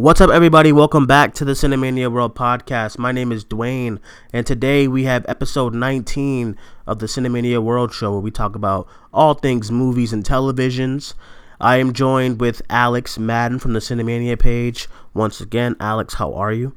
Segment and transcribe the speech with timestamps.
[0.00, 0.72] What's up, everybody?
[0.72, 2.96] Welcome back to the Cinemania World Podcast.
[2.96, 4.00] My name is Duane,
[4.32, 8.88] and today we have episode 19 of the Cinemania World Show, where we talk about
[9.12, 11.12] all things movies and televisions.
[11.60, 14.88] I am joined with Alex Madden from the Cinemania page.
[15.12, 16.74] Once again, Alex, how are you?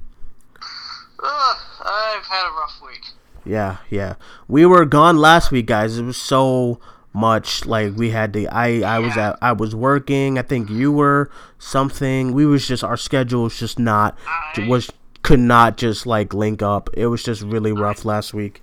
[1.18, 3.06] Uh, I've had a rough week.
[3.46, 4.16] Yeah, yeah.
[4.50, 5.98] We were gone last week, guys.
[5.98, 6.82] It was so
[7.14, 7.66] much.
[7.66, 10.38] Like we had to i i was at i was working.
[10.38, 12.34] I think you were something.
[12.34, 14.90] We was just our schedule was just not I, was
[15.22, 16.90] could not just like link up.
[16.94, 18.62] It was just really rough last week.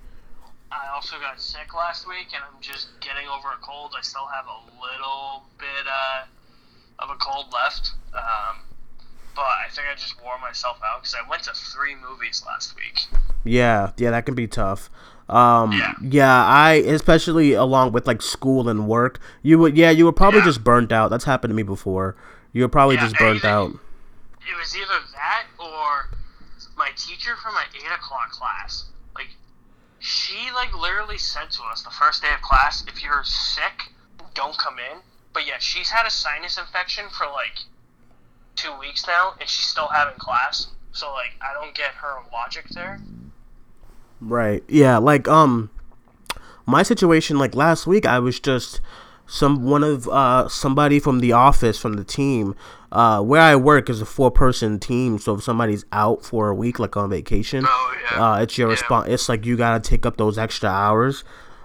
[0.71, 3.93] I also got sick last week, and I'm just getting over a cold.
[3.97, 6.25] I still have a little bit uh,
[6.99, 8.61] of a cold left, um,
[9.35, 12.75] but I think I just wore myself out because I went to three movies last
[12.75, 13.07] week.
[13.43, 14.89] yeah yeah that can be tough
[15.31, 15.93] um Yeah.
[16.01, 20.39] yeah i especially along with like school and work you would yeah you were probably
[20.39, 20.45] Yeah.
[20.45, 22.15] just burnt out that's happened to me before
[22.53, 26.09] you were probably Yeah, just burnt I- out It was either that or
[26.75, 28.85] my teacher from my eight o'clock class.
[29.15, 29.29] Like,
[29.99, 33.93] she like literally said to us the first day of class, "If you're sick,
[34.33, 34.97] don't come in."
[35.31, 37.59] But yeah, she's had a sinus infection for like
[38.55, 40.67] two weeks now, and she's still having class.
[40.91, 42.99] So like, I don't get her logic there.
[44.21, 44.63] Right.
[44.67, 45.69] Yeah, like um
[46.65, 48.79] my situation like last week I was just
[49.25, 52.55] some one of uh somebody from the office from the team
[52.91, 56.55] uh where I work is a four person team so if somebody's out for a
[56.55, 58.31] week like on vacation Oh, yeah.
[58.35, 58.73] uh it's your Yeah.
[58.73, 61.23] response it's like you got to take up those extra hours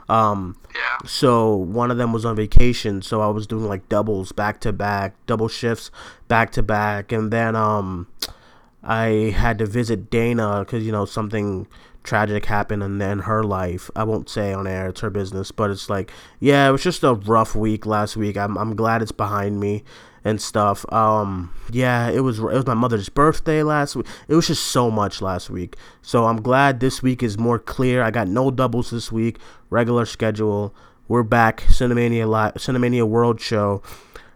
[0.09, 1.06] um Yeah.
[1.09, 4.72] so one of them was on vacation so i was doing like doubles back to
[4.72, 5.91] back double shifts
[6.28, 8.06] back to back and then um
[8.84, 11.66] i had to visit dana because you know something
[12.06, 13.91] tragic happened in, in her life.
[13.94, 17.03] I won't say on air it's her business but it's like yeah it was just
[17.03, 18.37] a rough week last week.
[18.37, 19.84] I'm, I'm glad it's behind me
[20.25, 20.84] and stuff.
[20.93, 24.06] Um yeah it was it was my mother's birthday last week.
[24.28, 25.77] It was just so much last week.
[26.03, 28.03] So i'm glad this week is more clear.
[28.03, 29.39] I got no doubles this week.
[29.69, 30.75] Regular schedule.
[31.09, 31.61] We're back.
[31.69, 33.83] Cinemania live cinemania world show.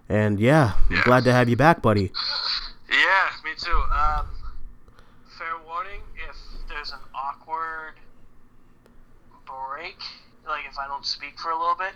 [0.09, 1.03] And yeah, Yeah.
[1.04, 2.10] glad to have you back buddy.
[2.91, 3.70] Yeah, me too.
[3.70, 4.26] Um,
[5.38, 6.36] fair warning: if
[6.69, 6.98] there's an
[7.50, 7.94] awkward
[9.47, 9.99] break,
[10.47, 11.93] like if I don't speak for a little bit,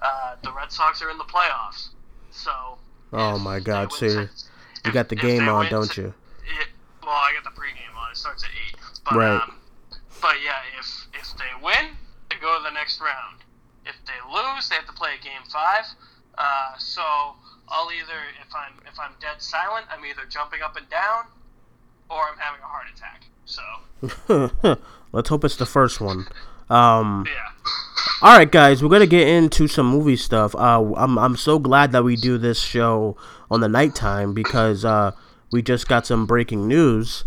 [0.00, 1.88] uh, the Red Sox are in the playoffs.
[2.30, 2.78] So.
[3.12, 6.14] Oh my God, so you- got the game on don't to- you
[6.46, 6.64] Yeah,
[7.02, 8.10] well, I got the pregame on.
[8.10, 8.76] It starts at eight.
[9.04, 9.42] But, Right.
[9.42, 9.56] Um,
[10.20, 11.96] but yeah, if if they win,
[12.30, 13.44] they go to the next round.
[13.84, 15.84] If they lose, they have to play a game five.
[16.38, 17.02] Uh, so
[17.68, 21.26] I'll either if I'm if I'm dead silent, I'm either jumping up and down,
[22.08, 23.26] or I'm having a heart attack.
[23.44, 23.62] So
[25.12, 26.26] let's hope it's the first one
[26.70, 27.32] um yeah,
[28.22, 30.54] All right, guys, we're gonna get into some movie stuff.
[30.54, 33.16] Uh, I'm I'm so glad that we do this show
[33.50, 35.10] on the nighttime because uh,
[35.50, 37.24] we just got some breaking news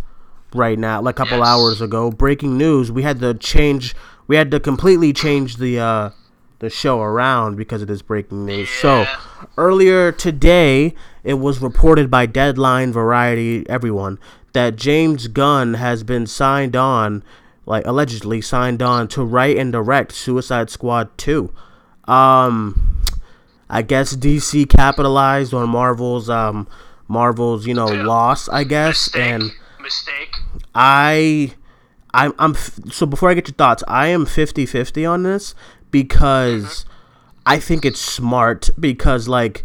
[0.54, 1.46] right now, like a couple Yes.
[1.46, 2.10] hours ago.
[2.10, 2.90] Breaking news.
[2.90, 3.94] We had to change.
[4.26, 6.10] We had to completely change the uh,
[6.58, 8.68] the show around because of this breaking news.
[8.70, 9.04] So
[9.58, 14.18] earlier today, it was reported by Deadline, Variety, everyone
[14.56, 17.22] that James Gunn has been signed on,
[17.66, 21.52] like allegedly signed on to write and direct Suicide Squad 2.
[22.08, 23.02] Um,
[23.68, 26.66] I guess DC capitalized on Marvel's um
[27.06, 28.04] Marvel's you know Yeah.
[28.06, 29.52] loss, I guess, mistake, and
[29.82, 30.34] mistake.
[30.74, 31.52] I
[32.14, 32.54] I'm I'm
[32.90, 35.54] so before I get your thoughts, I am 50-50 on this
[35.90, 36.86] because
[37.44, 39.64] I think it's smart because like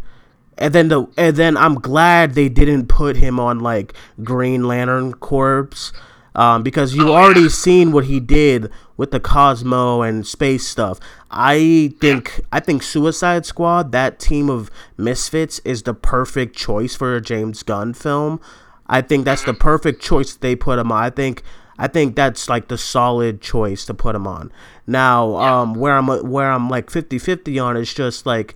[0.61, 3.93] and then the and then I'm glad they didn't put him on like
[4.23, 5.91] Green Lantern Corps
[6.35, 10.99] um, because you Oh, already seen what he did with the Cosmo and space stuff.
[11.29, 17.15] I think I think Suicide Squad, that team of misfits, is the perfect choice for
[17.15, 18.39] a James Gunn film.
[18.87, 21.03] I think that's the perfect choice they put him on.
[21.03, 21.43] I think
[21.79, 24.51] I think that's like the solid choice to put him on.
[24.85, 28.55] Now, um, where I'm where I'm like 50-50 on is just like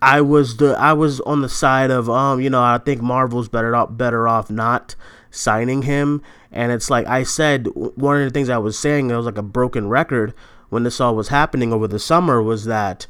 [0.00, 3.48] I was the I was on the side of um you know I think Marvel's
[3.48, 4.94] better off better off not
[5.30, 6.22] signing him.
[6.50, 9.38] And it's like I said one of the things I was saying it was like
[9.38, 10.34] a broken record
[10.68, 13.06] when this all was happening over the summer was that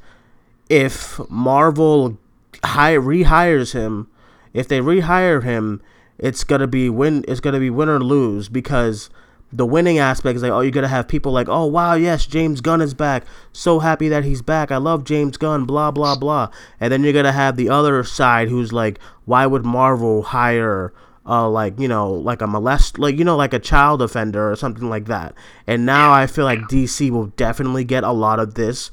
[0.69, 2.19] if Marvel
[2.65, 4.09] hi- rehires him
[4.53, 5.83] if they rehire him
[6.19, 9.11] it's gonna be win it's gonna be win or lose because
[9.53, 12.61] the winning aspect is like oh you're gonna have people like oh wow yes James
[12.61, 13.25] Gunn is back.
[13.53, 14.71] So happy that he's back.
[14.71, 16.51] I love James Gunn blah blah blah.
[16.81, 20.93] And then you're gonna have the other side who's like why would Marvel hire
[21.27, 24.57] uh like you know like a molest like you know like a child offender or
[24.57, 25.35] something like that?
[25.67, 28.91] And now I feel like DC will definitely get a lot of this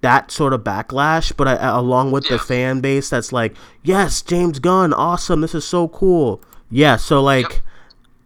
[0.00, 4.58] that sort of backlash, but I, along with the fan base that's like, yes, James
[4.60, 6.40] Gunn, awesome, this is so cool.
[6.70, 7.62] Yeah, so like yep.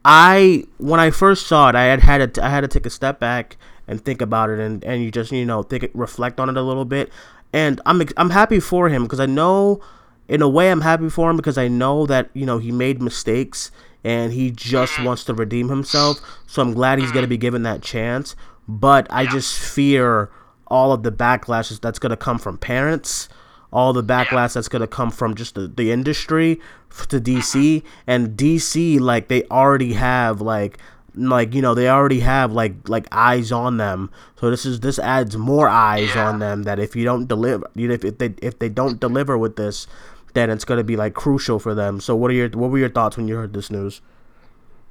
[0.04, 2.90] I when I first saw it, I had had to, I had to take a
[2.90, 3.56] step back
[3.86, 6.62] and think about it and, and you just you know think reflect on it a
[6.62, 7.10] little bit.
[7.52, 9.80] And I'm I'm happy for him because I know
[10.28, 13.00] in a way I'm happy for him because I know that you know he made
[13.00, 13.70] mistakes
[14.04, 15.04] and he just mm-hmm.
[15.04, 16.20] wants to redeem himself.
[16.46, 18.34] So I'm glad he's going to be given that chance.
[18.66, 20.30] But I just fear
[20.66, 23.28] all of the backlashes that's going to come from parents
[23.72, 26.60] all the backlash that's gonna come from just the, the industry
[27.08, 30.78] to DC and DC like they already have like
[31.14, 34.10] like you know they already have like like eyes on them.
[34.36, 36.28] So this is this adds more eyes yeah.
[36.28, 39.00] on them that if you don't deliver you know, if, if they if they don't
[39.00, 39.86] deliver with this
[40.34, 42.00] then it's going to be like crucial for them.
[42.00, 44.00] So what are your what were your thoughts when you heard this news?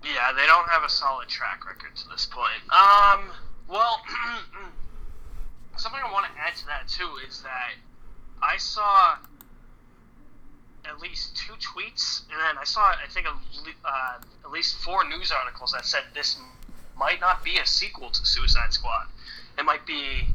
[0.03, 2.61] Yeah they don't have a solid track record to this point.
[2.71, 3.31] Um
[3.67, 4.01] well
[5.77, 7.73] something i want to add to that too is that
[8.41, 9.17] I saw
[10.85, 15.31] at least two tweets, and then I saw I think uh, at least four news
[15.31, 16.37] articles that said this
[16.97, 19.07] might not be a sequel to Suicide Squad.
[19.57, 20.27] It might be.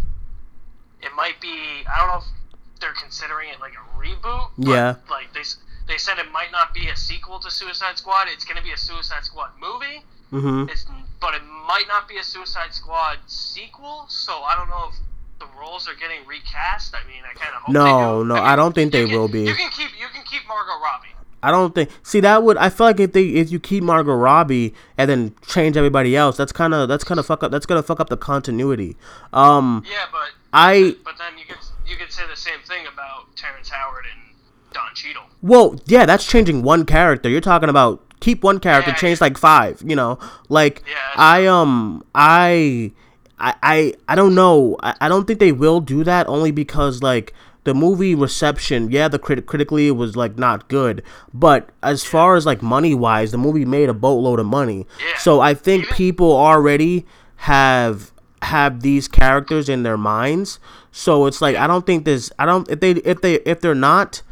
[1.03, 1.85] It might be.
[1.87, 4.51] I don't know if they're considering it like a reboot.
[4.59, 4.97] Yeah.
[5.11, 5.43] Like they
[5.89, 8.29] they said it might not be a sequel to Suicide Squad.
[8.29, 10.03] It's going to be a Suicide Squad movie.
[10.33, 10.69] Mm-hmm.
[10.69, 10.87] It's,
[11.21, 14.07] but it might not be a Suicide Squad sequel.
[14.09, 14.95] So I don't know if
[15.39, 16.95] the roles are getting recast.
[16.95, 19.15] I mean, I kind of hope no, no, I, mean, I don't think they can,
[19.15, 19.43] will be.
[19.45, 21.09] You can keep you can keep Margot Robbie.
[21.43, 21.91] I don't think.
[22.03, 22.57] See, that would.
[22.57, 26.37] I feel like if they if you keep Margot Robbie and then change everybody else,
[26.37, 27.53] that's kind of that's kind of fuck up.
[27.53, 28.97] That's gonna fuck up the continuity.
[29.33, 29.85] Um.
[29.89, 30.97] Yeah, but I.
[31.05, 34.35] But then you could you could say the same thing about Terrence Howard and
[34.73, 35.23] Don Cheadle.
[35.43, 37.29] Well, yeah, that's changing one character.
[37.29, 39.83] You're talking about keep one character, yeah, change like five.
[39.87, 40.19] You know,
[40.49, 42.93] like yeah, I um I
[43.39, 44.77] I, I, I don't know.
[44.83, 47.35] I, I don't think they will do that only because like
[47.65, 51.03] the movie reception, yeah, the crit- critically it was like not good,
[51.35, 54.87] but as far as like money wise, the movie made a boatload of money.
[55.01, 55.19] Yeah.
[55.19, 57.05] So I think people already
[57.37, 58.13] have
[58.43, 60.61] have these characters in their minds.
[60.93, 62.31] So it's like I don't think this.
[62.39, 64.23] I don't if they if they if they're not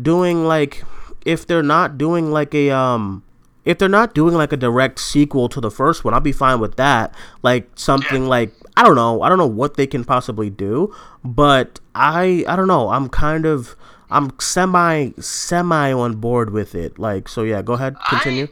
[0.00, 0.84] doing like
[1.24, 3.22] if they're not doing like a um
[3.64, 6.60] if they're not doing like a direct sequel to the first one, I'll be fine
[6.60, 7.14] with that.
[7.42, 8.28] Like something yeah.
[8.28, 10.94] like I don't know, I don't know what they can possibly do,
[11.24, 12.88] but I I don't know.
[12.90, 13.76] I'm kind of
[14.10, 16.98] I'm semi semi on board with it.
[16.98, 17.62] Like so, yeah.
[17.62, 18.48] Go ahead, continue.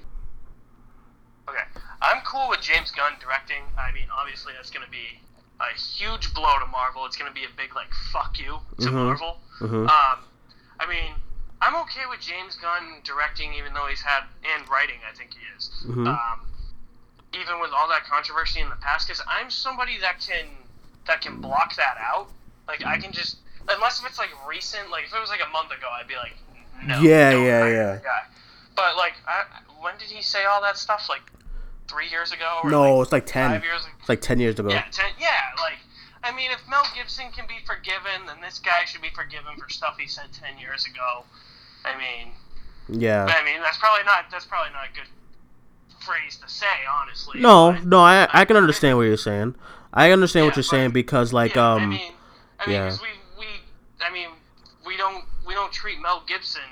[1.49, 3.63] I, okay, I'm cool with James Gunn directing.
[3.79, 5.21] I mean, obviously that's gonna be
[5.61, 7.05] a huge blow to Marvel.
[7.07, 8.97] It's gonna be a big like fuck you to mm-hmm.
[8.97, 9.39] Marvel.
[9.61, 9.87] Mm-hmm.
[9.89, 10.19] Um,
[10.79, 11.15] I mean
[11.63, 14.25] I'm okay with James Gunn directing, even though he's had
[14.57, 14.97] and writing.
[15.09, 15.71] I think he is.
[15.87, 16.07] Mm-hmm.
[16.07, 16.41] Um,
[17.35, 20.47] even with all that controversy in the past, because I'm somebody that can
[21.07, 22.29] that can block that out.
[22.67, 25.51] Like I can just unless if it's like recent, like if it was like a
[25.51, 26.37] month ago, I'd be like,
[26.85, 27.01] no.
[27.01, 27.99] Yeah, yeah, yeah.
[28.75, 29.45] But like, I,
[29.81, 31.07] when did he say all that stuff?
[31.09, 31.23] Like
[31.89, 32.61] three years ago?
[32.65, 33.51] no, like it's like ten.
[33.51, 33.83] Five years.
[33.83, 33.95] Ago?
[34.01, 34.71] It's like ten years ago.
[34.71, 35.11] Yeah, ten.
[35.19, 35.79] Yeah, like.
[36.23, 39.71] I mean, if Mel Gibson can be forgiven, then this guy should be forgiven for
[39.71, 41.25] stuff he said ten years ago.
[41.85, 42.33] I mean,
[42.89, 43.25] yeah.
[43.25, 45.09] I mean, that's probably not that's probably not a good
[46.05, 46.67] phrase to say,
[47.01, 47.41] honestly.
[47.41, 49.55] No, no, I I can understand what you're saying.
[49.93, 52.13] I understand yeah, what you're but, saying because like yeah, um I mean,
[52.61, 52.97] I mean, yeah.
[53.03, 53.09] we
[53.39, 53.47] we
[54.01, 54.29] I mean,
[54.87, 56.63] we don't we don't treat Mel Gibson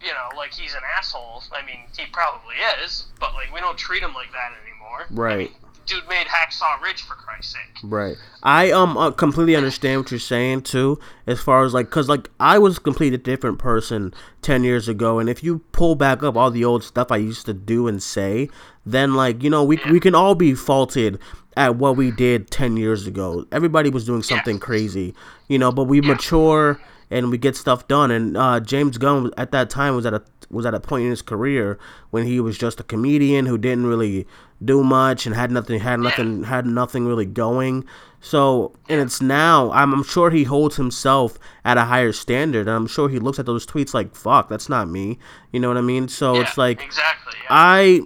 [0.00, 1.42] you know, like he's an asshole.
[1.52, 2.54] I mean, he probably
[2.84, 5.06] is, but like we don't treat him like that anymore.
[5.10, 5.50] Right.
[5.50, 7.82] I mean, dude made Hacksaw Ridge for Christ's sake.
[7.82, 8.16] Right.
[8.42, 12.30] I um uh, completely understand what you're saying too, as far as like, cause like
[12.38, 16.36] I was a completely different person ten years ago, and if you pull back up
[16.36, 18.48] all the old stuff I used to do and say,
[18.84, 19.90] then like you know we yeah.
[19.90, 21.18] we can all be faulted
[21.56, 23.46] at what we did ten years ago.
[23.50, 24.60] Everybody was doing something yeah.
[24.60, 25.14] crazy,
[25.48, 26.08] you know, but we yeah.
[26.08, 26.80] mature
[27.10, 28.10] and we get stuff done.
[28.10, 31.10] And uh, James Gunn at that time was at a was at a point in
[31.10, 31.78] his career
[32.10, 34.26] when he was just a comedian who didn't really
[34.64, 37.84] do much and had nothing had nothing had nothing really going.
[38.20, 42.70] So and it's now I'm, I'm sure he holds himself at a higher standard and
[42.70, 45.18] I'm sure he looks at those tweets like fuck that's not me.
[45.52, 46.08] You know what I mean?
[46.08, 47.46] So yeah, it's like exactly yeah.
[47.50, 48.00] I,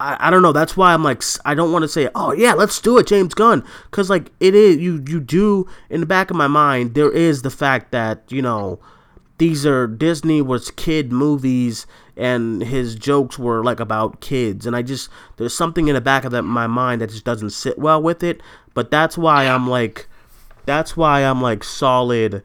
[0.00, 0.52] I I don't know.
[0.52, 3.34] That's why I'm like I don't want to say oh yeah let's do it James
[3.34, 3.64] Gunn.
[3.90, 7.42] Because like it is you you do in the back of my mind there is
[7.42, 8.80] the fact that you know
[9.38, 11.86] these are Disney was kid movies
[12.16, 14.66] and his jokes were like about kids.
[14.66, 17.50] And I just there's something in the back of that my mind that just doesn't
[17.50, 18.40] sit well with it.
[18.72, 20.08] But that's why I'm like
[20.66, 22.42] that's why I'm like solid.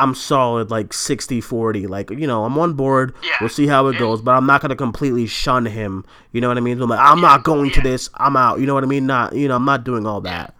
[0.00, 3.14] I'm solid like 60 40 like you know I'm on board.
[3.22, 3.32] Yeah.
[3.40, 4.22] we'll see how it goes.
[4.22, 6.04] But I'm not going to completely shun him.
[6.32, 6.80] You know what I mean?
[6.80, 8.10] I'm, like, I'm not going to this.
[8.14, 8.60] I'm out.
[8.60, 9.06] You know what I mean?
[9.06, 10.54] Not you know I'm not doing all that.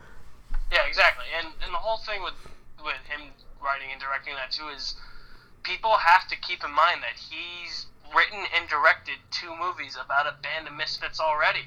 [0.73, 1.27] Yeah exactly.
[1.39, 2.35] And and the whole thing with
[2.83, 3.29] with him
[3.63, 4.95] writing and directing that too is
[5.63, 10.35] people have to keep in mind that he's written and directed two movies about a
[10.43, 11.67] band of misfits already.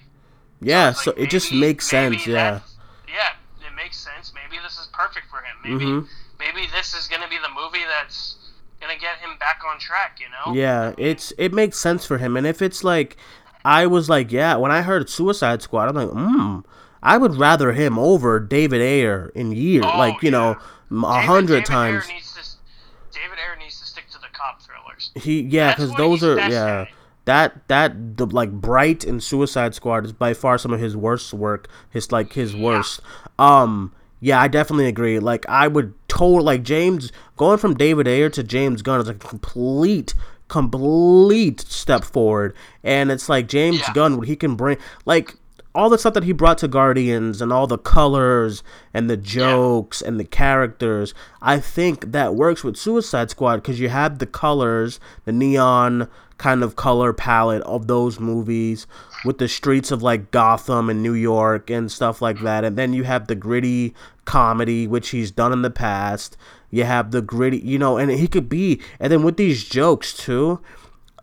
[0.60, 2.26] Yeah, so like, it just makes sense.
[2.28, 2.60] Yeah.
[3.08, 4.32] Yeah, it makes sense.
[4.34, 5.58] Maybe this is perfect for him.
[5.64, 6.08] Maybe Mhm.
[6.40, 8.36] maybe this is gonna be the movie that's
[8.80, 10.20] gonna get him back on track.
[10.20, 10.54] You know?
[10.54, 13.18] Yeah, it's it makes sense for him, and if it's like,
[13.66, 16.60] I was like, yeah, when I heard Suicide Squad, I'm like, hmm,
[17.04, 20.58] I would rather him over David Ayer in years, Oh, like you know,
[20.92, 22.06] a hundred David times.
[22.08, 25.00] Ayer needs to, David Ayer needs to stick to the cop thrillers.
[25.15, 26.82] He yeah, because those are yeah.
[26.82, 26.88] at.
[27.25, 31.34] That that the like Bright and Suicide Squad is by far some of his worst
[31.34, 31.68] work.
[31.89, 33.00] His like his worst.
[33.38, 35.20] Um yeah, I definitely agree.
[35.20, 39.13] Like I would total like James going from David Ayer to James Gunn is a
[39.13, 40.13] complete
[40.48, 42.56] complete step forward.
[42.84, 43.94] And it's like James Yeah.
[43.94, 45.36] Gunn what he can bring like
[45.74, 48.63] all the stuff that he brought to Guardians and all the colors
[48.94, 53.90] and the jokes and the characters, I think that works with Suicide Squad because you
[53.90, 58.88] have the colors, the neon kind of color palette of those movies
[59.24, 62.63] with the streets of like Gotham and New York and stuff like that.
[62.63, 63.94] And then you have the gritty
[64.25, 66.36] comedy, which he's done in the past.
[66.70, 70.13] You have the gritty, you know, and he could be, and then with these jokes
[70.13, 70.60] too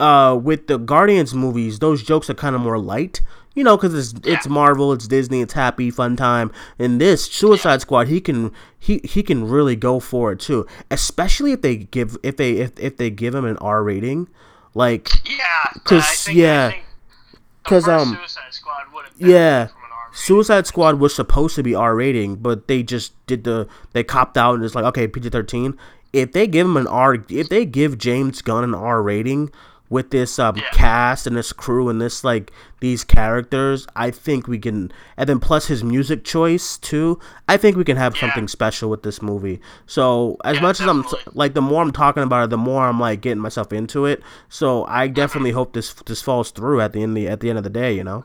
[0.01, 3.21] uh, with the Guardians movies, those jokes are kind of more light,
[3.59, 6.53] you know, because it's it's Marvel, it's Disney, it's happy, fun time.
[6.79, 11.51] In this Suicide Squad, he can he he can really go for it too, especially
[11.51, 14.29] if they give if they if, if they give him an R rating,
[14.75, 16.69] like Yeah, 'Cause, I think, yeah.
[16.69, 19.67] because think the 'Cause, first um, Suicide Squad would yeah.
[19.67, 20.17] from an R rating.
[20.19, 24.39] Suicide Squad was supposed to be R rating, but they just did the they copped
[24.39, 25.77] out and it's like okay PG thirteen.
[26.13, 29.51] If they give him an R, if they give James Gunn an R rating
[29.91, 30.63] with this um, Yeah.
[30.73, 34.93] cast and this crew and this like these characters, I think we can.
[35.17, 37.19] And then plus his music choice too,
[37.49, 38.21] I think we can have Yeah.
[38.21, 39.61] something special with this movie.
[39.87, 41.33] So as Yeah, much as I'm definitely.
[41.35, 44.23] like the more I'm talking about it, the more I'm like getting myself into it.
[44.49, 47.59] So I definitely hope this this falls through at the end the at the end
[47.59, 47.93] of the day.
[47.95, 48.25] You know.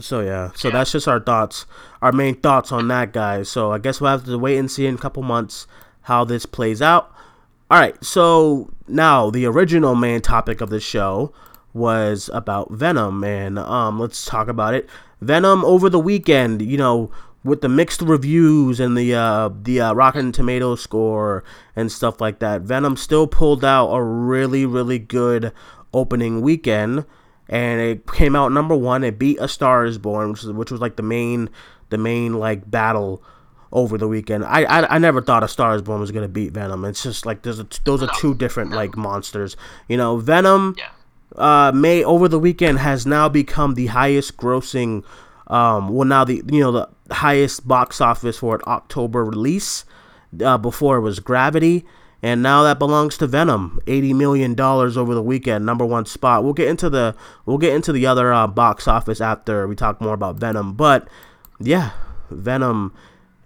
[0.00, 1.66] So yeah, so that's just our thoughts,
[2.02, 3.48] our main thoughts on that, guys.
[3.48, 5.68] So I guess we'll have to wait and see in a couple months
[6.02, 7.12] how this plays out.
[7.70, 11.32] All right, so now the original main topic of the show
[11.72, 14.88] was about Venom, and um, let's talk about it.
[15.22, 17.10] Venom over the weekend, you know,
[17.42, 21.42] with the mixed reviews and the uh, the uh, Rotten Tomato score
[21.74, 22.60] and stuff like that.
[22.60, 25.52] Venom still pulled out a really really good
[25.92, 27.04] opening weekend
[27.48, 29.04] and it came out number one.
[29.04, 31.50] It beat A Star Is Born, which was which was like the main
[31.90, 33.22] the main like battle
[33.72, 34.44] over the weekend.
[34.44, 36.84] I I, I never thought A Star Is Born was gonna beat Venom.
[36.84, 39.56] It's just like there's a, those are two different like monsters.
[39.88, 40.74] You know, Venom.
[40.78, 40.88] Yeah.
[41.36, 45.04] Uh, May over the weekend has now become the highest grossing.
[45.48, 49.84] Um, well, now the you know the highest box office for an October release.
[50.42, 51.84] Uh, before it was Gravity,
[52.22, 53.78] and now that belongs to Venom.
[53.86, 56.42] Eighty million dollars over the weekend, number one spot.
[56.42, 57.14] We'll get into the
[57.46, 60.74] we'll get into the other uh, box office after we talk more about Venom.
[60.74, 61.06] But
[61.60, 61.90] yeah,
[62.30, 62.92] Venom,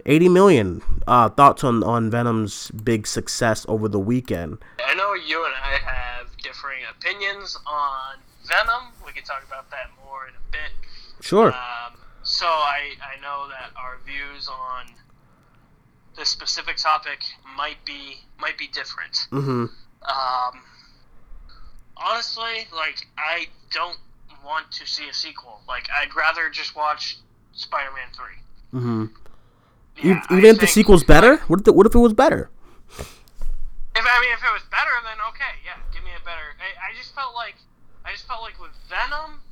[0.09, 0.83] eighty million.
[1.07, 4.59] Uh, thoughts on on Venom's big success over the weekend?
[4.85, 8.93] I know you and I have differing opinions on Venom.
[9.07, 10.73] We can talk about that more in a bit.
[11.21, 11.53] Sure.
[11.53, 14.87] Um, so I, I know that our views on
[16.17, 17.21] this specific topic
[17.57, 19.15] might be might be different.
[19.31, 19.67] mm-hmm.
[20.03, 20.63] Um,
[21.97, 23.99] honestly, like I don't
[24.45, 25.61] want to see a sequel.
[25.67, 27.19] Like I'd rather just watch
[27.53, 28.79] Spider-Man three.
[28.79, 29.05] Mm-hmm.
[30.03, 32.51] Yeah, I Even if the sequel's better, what if the, what if it was better?
[32.89, 36.55] If I mean, if it was better, then okay, yeah, give me a better.
[36.63, 37.57] I, I just felt like,
[38.05, 39.43] I just felt like with Venom,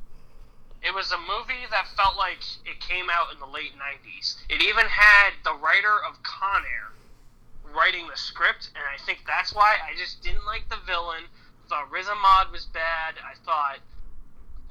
[0.81, 4.37] it was a movie that felt like it came out in the late '90s.
[4.47, 6.95] It even had the writer of Con Air
[7.75, 11.27] writing the script, and I think that's why I just didn't like the villain.
[11.67, 13.15] Thought Riz Ahmed was bad.
[13.19, 13.79] I thought,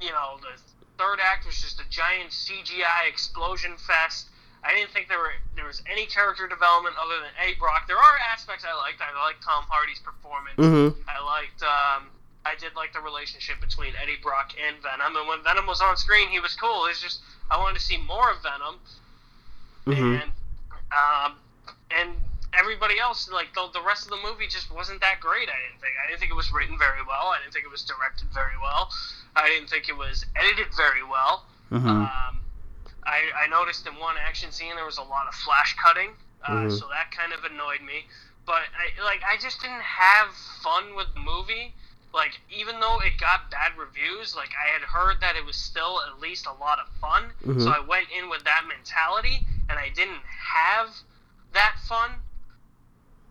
[0.01, 0.57] you know, the
[0.97, 4.29] third act was just a giant CGI explosion fest.
[4.67, 7.87] I didn't think there were there was any character development other than Eddie Brock.
[7.87, 8.99] There are aspects I liked.
[8.99, 10.59] I liked Tom Hardy's performance.
[10.59, 10.99] Mm-hmm.
[11.07, 11.63] I liked.
[11.63, 12.11] Um,
[12.43, 15.15] I did like the relationship between Eddie Brock and Venom.
[15.15, 16.85] And when Venom was on screen, he was cool.
[16.91, 18.75] It's just I wanted to see more of Venom.
[19.87, 20.19] Mm-hmm.
[20.19, 20.31] And
[20.91, 21.39] um,
[21.91, 22.19] and
[22.51, 25.47] everybody else, like the, the rest of the movie, just wasn't that great.
[25.47, 25.95] I didn't think.
[25.95, 27.31] I didn't think it was written very well.
[27.31, 28.91] I didn't think it was directed very well.
[29.35, 31.47] I didn't think it was edited very well.
[31.71, 31.87] Mm-hmm.
[31.87, 32.43] Um,
[33.07, 36.11] I, I noticed in one action scene there was a lot of flash cutting,
[36.45, 36.77] uh, Mhm.
[36.79, 38.05] so that kind of annoyed me.
[38.45, 41.73] But I, like I just didn't have fun with the movie.
[42.13, 46.01] Like even though it got bad reviews, like I had heard that it was still
[46.07, 47.31] at least a lot of fun.
[47.45, 47.63] Mhm.
[47.63, 50.89] So I went in with that mentality, and I didn't have
[51.53, 52.21] that fun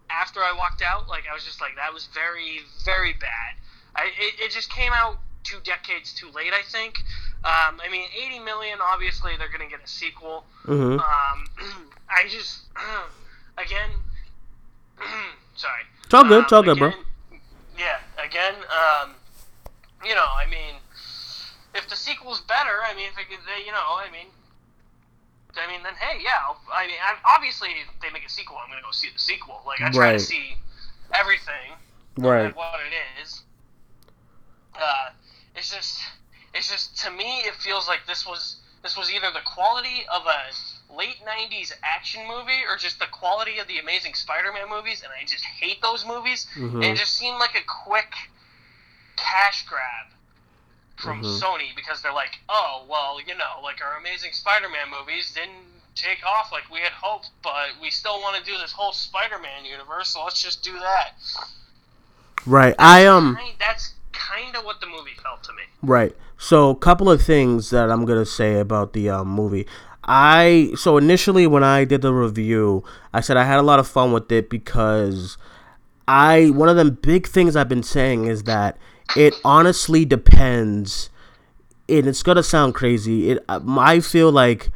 [0.09, 3.55] after I walked out, like I was just like that was very very bad.
[3.95, 7.03] I it, it just came out two decades too late, I think.
[7.47, 8.79] Um, I mean, 80 million.
[8.83, 10.45] Obviously, they're gonna get a sequel.
[10.67, 10.99] Mm-hmm.
[10.99, 11.39] Um,
[12.11, 12.63] I just
[13.59, 13.91] again,
[15.55, 15.83] sorry.
[16.05, 16.43] It's all good.
[16.45, 16.91] It's all Um, good, bro.
[17.79, 19.15] Yeah, again, um,
[20.05, 20.75] you know, I mean,
[21.75, 24.27] if the sequel's better, I mean, if it, they, you know, I mean,
[25.55, 28.69] I mean, then hey, yeah, I'll, mean, I'm, obviously, if they make a sequel, I'm
[28.71, 29.63] gonna go see the sequel.
[29.67, 30.19] Like, I try Right.
[30.19, 30.57] to see
[31.15, 31.73] everything,
[32.19, 32.55] Right.
[32.57, 33.43] what it is.
[34.75, 35.11] Uh,
[35.55, 36.01] it's just,
[36.57, 40.23] it's just to me, it feels like this was this was either the quality of
[40.27, 45.11] a late '90s action movie or just the quality of the Amazing Spider-Man movies, and
[45.13, 46.47] I just hate those movies.
[46.57, 46.75] Mhm.
[46.75, 48.15] And it just seemed like a quick
[49.17, 50.07] cash grab
[50.97, 51.41] from Mhm.
[51.41, 56.25] Sony because they're like, oh well, you know, like our Amazing Spider-Man movies didn't take
[56.25, 60.11] off like we had hoped, but we still want to do this whole Spider-Man universe,
[60.11, 61.15] so let's just do that.
[62.45, 62.75] Right.
[62.79, 63.35] I um.
[63.37, 65.63] Kind- that's kind of what the movie felt to me.
[65.83, 66.15] Right.
[66.39, 69.67] So, a couple of things that I'm gonna say about the um, movie.
[70.05, 73.89] I so initially when I did the review, I said I had a lot of
[73.89, 75.37] fun with it because
[76.07, 78.79] I one of the big things I've been saying is that
[79.17, 81.11] it honestly depends.
[81.89, 83.31] And it's gonna sound crazy.
[83.31, 84.71] It I feel like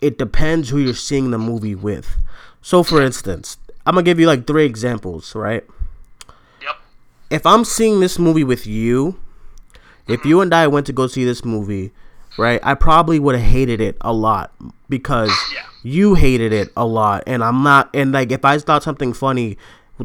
[0.00, 2.16] it depends who you're seeing the movie with.
[2.62, 5.64] So, for instance, I'm gonna give you like three examples, right?
[6.62, 6.76] Yep.
[7.30, 9.18] if I'm seeing this movie with you,
[10.08, 11.92] if you and I went to go see this movie,
[12.38, 14.52] right, I probably would have hated it a lot
[14.88, 15.60] because Yeah.
[15.82, 17.90] you hated it a lot, and I'm not.
[17.94, 19.56] And like, if I thought something funny,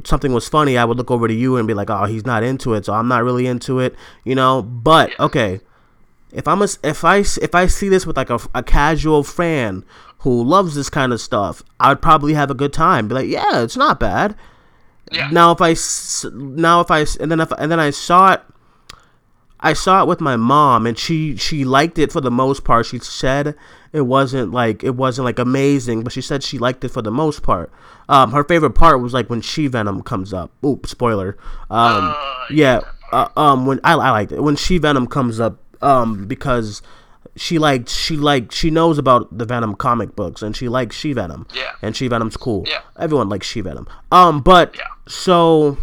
[0.03, 2.43] something was funny, I would look over to you and be like, "Oh, he's not
[2.43, 4.61] into it," so I'm not really into it, you know.
[4.61, 5.25] But Yeah.
[5.25, 5.61] okay,
[6.31, 9.83] if I'm a, if I if I see this with like a, a casual fan
[10.19, 13.07] who loves this kind of stuff, I'd probably have a good time.
[13.07, 14.35] Be like, "Yeah, it's not bad."
[15.11, 15.29] Yeah.
[15.31, 15.75] Now if I
[16.33, 18.41] now if I and then if and then I saw it
[19.65, 22.85] I saw it with my mom and she she liked it for the most part.
[22.85, 23.55] She said
[23.93, 27.11] it wasn't like it wasn't like amazing, but she said she liked it for the
[27.11, 27.71] most part.
[28.09, 30.51] Um her favorite part was like when She Venom comes up.
[30.65, 31.37] Oop, spoiler.
[31.71, 32.81] Um Uh, yeah,
[33.13, 34.41] uh, um when I I liked it.
[34.43, 36.81] When She Venom comes up um because
[37.35, 41.13] she liked she like she knows about the Venom comic books and she likes She
[41.13, 41.47] Venom.
[41.55, 41.71] Yeah.
[41.81, 42.65] And She Venom's cool.
[42.67, 42.81] Yeah.
[42.99, 43.87] Everyone likes She Venom.
[44.11, 44.83] Um but Yeah.
[45.07, 45.77] so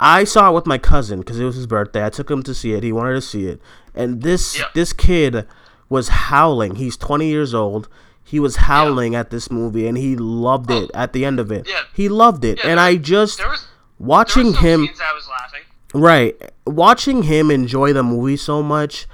[0.00, 2.04] I saw it with my cousin because it was his birthday.
[2.04, 2.82] I took him to see it.
[2.82, 3.60] He wanted to see it,
[3.94, 4.64] and this Yeah.
[4.74, 5.46] this kid
[5.88, 6.76] was howling.
[6.76, 7.88] He's 20 years old.
[8.22, 10.90] He was howling at this movie, and he loved it.
[10.94, 10.98] Oh.
[10.98, 11.80] At the end of it, Yeah.
[11.92, 12.58] he loved it.
[12.64, 13.66] Yeah, and I just was
[13.98, 15.62] watching him scenes I was laughing.
[15.94, 19.06] right watching him enjoy the movie so much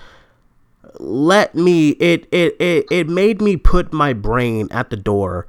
[0.98, 5.46] let me it it it, it made me put my brain at the door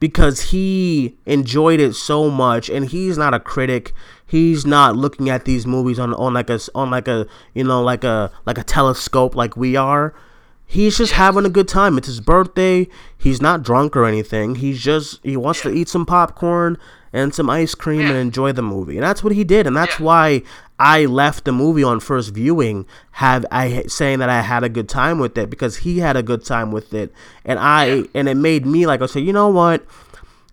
[0.00, 3.94] because he enjoyed it so much and he's not a critic
[4.34, 7.80] he's not looking at these movies on on like a on like a you know
[7.80, 10.12] like a like a telescope like we are.
[10.66, 11.96] He's just having a good time.
[11.98, 12.88] It's his birthday.
[13.16, 14.56] He's not drunk or anything.
[14.56, 16.78] He's just he wants to eat some popcorn
[17.12, 18.96] and some ice cream and enjoy the movie.
[18.96, 19.68] And that's what he did.
[19.68, 20.42] And that's why
[20.80, 24.88] I left the movie on first viewing have I saying that I had a good
[24.88, 27.12] time with it because he had a good time with it.
[27.44, 29.86] And I and it made me like I said you know what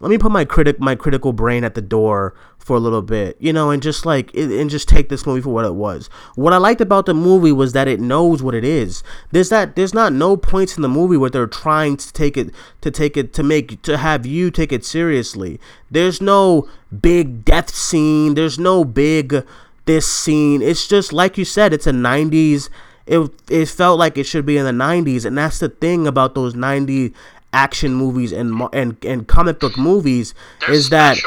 [0.02, 3.38] let me put my critic my critical brain at the door for a little bit
[3.40, 6.10] you know and just like it, and just take this movie for what it was.
[6.36, 9.04] What i liked about the movie was that it knows what it is.
[9.32, 12.54] There's that there's not no points in the movie where they're trying to take it
[12.82, 15.60] to take it to make to have you take it seriously.
[15.90, 16.68] There's no
[17.02, 18.34] big death scene.
[18.34, 19.46] There's no big
[19.86, 20.62] this scene.
[20.62, 22.70] It's just like you said it's a 90s
[23.08, 26.36] it, it felt like it should be in the 90s and that's the thing about
[26.36, 27.14] those 90s
[27.54, 31.18] action movies and and and comic book movies They're is that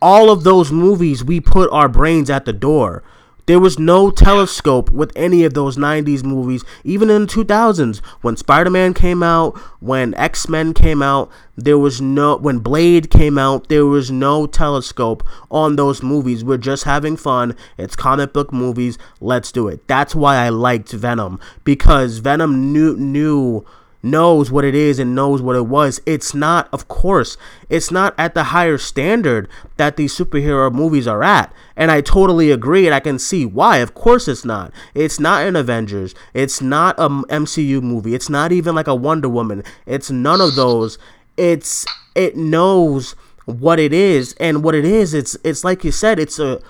[0.00, 3.02] all of those movies we put our brains at the door.
[3.46, 7.98] There was no telescope with any of those 90s movies, even in the 2000s.
[8.20, 12.36] When Spider Man came out, when X Men came out, there was no.
[12.36, 16.44] When Blade came out, there was no telescope on those movies.
[16.44, 17.56] We're just having fun.
[17.76, 18.96] It's comic book movies.
[19.20, 19.88] Let's do it.
[19.88, 22.96] That's why I liked Venom, because Venom knew.
[22.96, 23.66] knew
[24.02, 26.00] knows what it is and knows what it was.
[26.06, 27.36] It's not, of course,
[27.68, 31.52] it's not at the higher standard that these superhero movies are at.
[31.76, 33.78] And I totally agree, and I can see why.
[33.78, 34.72] Of course, it's not.
[34.94, 36.14] It's not an Avengers.
[36.34, 38.14] It's not a MCU movie.
[38.14, 39.62] It's not even like a Wonder Woman.
[39.86, 40.98] It's none of those.
[41.36, 43.14] It's it knows
[43.46, 45.14] what it is, and what it is.
[45.14, 46.18] It's it's like you said.
[46.18, 46.60] It's a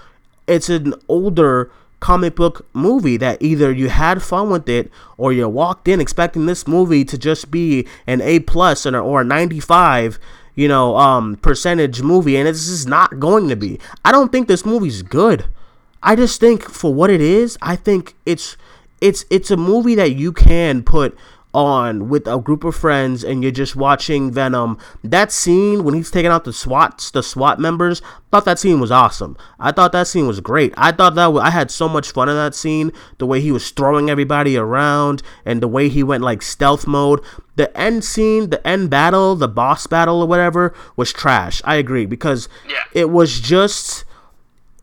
[0.46, 1.70] it's an older
[2.02, 6.46] comic book movie that either you had fun with it or you walked in expecting
[6.46, 10.18] this movie to just be an A plus or a 95
[10.54, 13.80] you know, um, percentage movie, and it's just not going to be.
[14.04, 15.46] I don't think this movie's good.
[16.02, 18.58] I just think for what it is, I think it's
[19.00, 21.16] it's it's a movie that you can put
[21.54, 24.78] on with a group of friends and you're just watching Venom.
[25.04, 28.90] That scene when he's taking out the SWATs, the SWAT members, thought that scene was
[28.90, 29.36] awesome.
[29.60, 30.72] I thought that scene was great.
[30.76, 32.90] I thought that I had so much fun in that scene.
[33.18, 37.20] The way he was throwing everybody around and the way he went like stealth mode.
[37.56, 41.60] The end scene, the end battle, the boss battle or whatever was trash.
[41.64, 42.76] I agree because Yeah.
[42.94, 44.04] it was just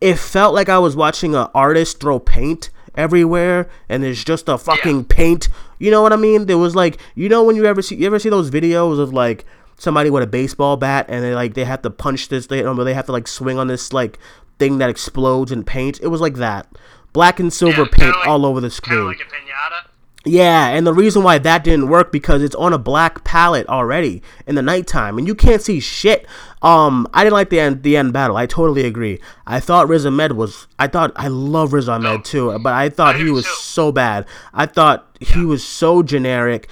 [0.00, 4.56] it felt like I was watching an artist throw paint everywhere and there's just a
[4.56, 5.04] fucking Yeah.
[5.08, 5.48] paint.
[5.80, 6.46] You know what I mean?
[6.46, 9.12] There was like you know when you ever see you ever see those videos of
[9.12, 9.44] like
[9.78, 12.74] somebody with a baseball bat and they like they have to punch this they or
[12.84, 14.18] they have to like swing on this like
[14.58, 15.98] thing that explodes in paint.
[16.02, 16.68] It was like that.
[17.12, 19.04] Black and silver Yeah, paint like- all over the screen.
[19.06, 19.89] like a pinata.
[20.26, 24.22] Yeah, and the reason why that didn't work because it's on a black palette already
[24.46, 26.26] in the nighttime, and you can't see shit.
[26.60, 28.36] Um, I didn't like the end the end battle.
[28.36, 29.18] I totally agree.
[29.46, 30.66] I thought Riz Ahmed was.
[30.78, 33.54] I thought I love Riz Ahmed too, but I thought I he was too.
[33.54, 34.26] so bad.
[34.52, 36.68] I thought he was so generic,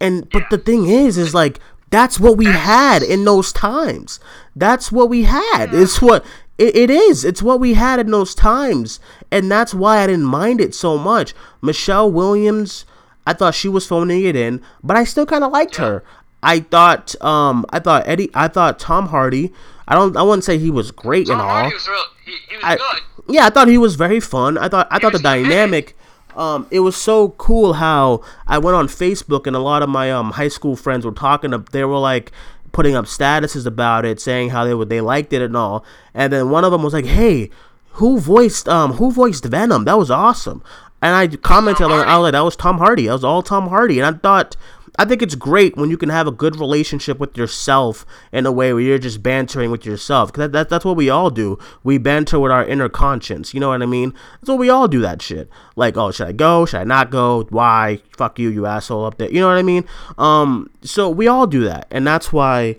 [0.00, 4.18] and but the thing is, is like that's what we had in those times.
[4.56, 5.74] That's what we had.
[5.74, 6.24] It's what
[6.58, 7.24] it, it is.
[7.24, 10.98] It's what we had in those times, and that's why I didn't mind it so
[10.98, 11.34] much.
[11.62, 12.84] Michelle Williams,
[13.26, 16.04] I thought she was phoning it in, but I still kind of liked her.
[16.42, 19.52] I thought, um, I thought Eddie, I thought Tom Hardy.
[19.86, 21.48] I don't, I wouldn't say he was great Tom and all.
[21.48, 22.04] Hardy was real.
[22.24, 23.34] He, he was I, good.
[23.34, 24.58] yeah, I thought he was very fun.
[24.58, 25.96] I thought I thought the dynamic.
[26.36, 30.12] Um, it was so cool how I went on Facebook and a lot of my
[30.12, 31.52] um high school friends were talking.
[31.52, 32.30] Up, they were like
[32.78, 35.84] putting up statuses about it, saying how they would they liked it and all.
[36.14, 37.50] And then one of them was like, "Hey,
[37.94, 39.84] who voiced um who voiced Venom?
[39.84, 40.62] That was awesome."
[41.02, 43.06] And I commented on, I was like, "That was Tom Hardy.
[43.06, 44.56] That was all Tom Hardy." And I thought.
[45.00, 48.52] I think it's great when you can have a good relationship with yourself in a
[48.52, 50.32] way where you're just bantering with yourself.
[50.32, 51.56] Cause that, that, that's what we all do.
[51.84, 53.54] We banter with our inner conscience.
[53.54, 54.12] You know what I mean?
[54.40, 55.48] That's what we all do that shit.
[55.76, 56.66] Like, oh, should I go?
[56.66, 57.44] Should I not go?
[57.50, 58.02] Why?
[58.16, 59.30] Fuck you, you asshole up there.
[59.30, 59.84] You know what I mean?
[60.18, 61.86] Um, so we all do that.
[61.92, 62.78] And that's why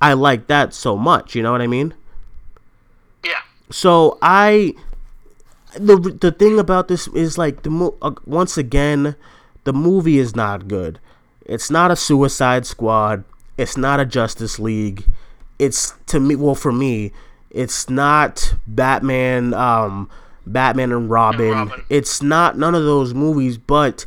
[0.00, 1.34] I like that so much.
[1.34, 1.92] You know what I mean?
[3.22, 3.42] Yeah.
[3.70, 4.72] So I,
[5.74, 9.14] the the thing about this is like the mo- uh, once again,
[9.64, 10.98] the movie is not good.
[11.50, 13.24] It's not a Suicide Squad.
[13.58, 15.04] It's not a Justice League.
[15.58, 17.10] It's to me, well, for me,
[17.50, 20.08] it's not Batman, um,
[20.46, 21.50] Batman and Robin.
[21.50, 21.84] Robin.
[21.90, 24.06] It's not none of those movies, but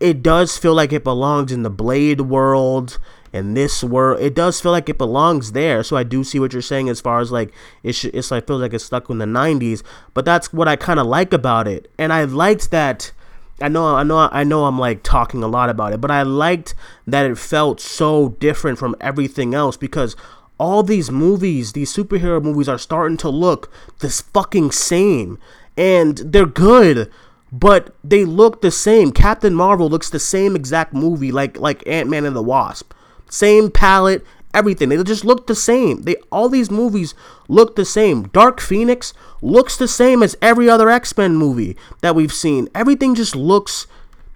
[0.00, 2.98] it does feel like it belongs in the Blade world
[3.30, 4.22] and this world.
[4.22, 5.82] It does feel like it belongs there.
[5.82, 8.46] So I do see what you're saying as far as like it sh- it's like
[8.46, 9.82] feels like it's stuck in the 90s,
[10.14, 11.92] but that's what I kind of like about it.
[11.98, 13.12] And I liked that
[13.60, 16.22] I know I know I know I'm like talking a lot about it, but I
[16.22, 16.74] liked
[17.06, 20.16] that it felt so different from everything else because
[20.58, 25.38] all these movies, these superhero movies are starting to look this fucking same
[25.76, 27.10] and they're good
[27.52, 29.12] but they look the same.
[29.12, 32.92] Captain Marvel looks the same exact movie like like Ant-Man and the Wasp.
[33.28, 34.88] Same palette, everything.
[34.88, 36.02] They just look the same.
[36.02, 37.14] They all these movies
[37.48, 38.24] look the same.
[38.28, 42.68] Dark Phoenix looks the same as every other X-Men movie that we've seen.
[42.74, 43.86] Everything just looks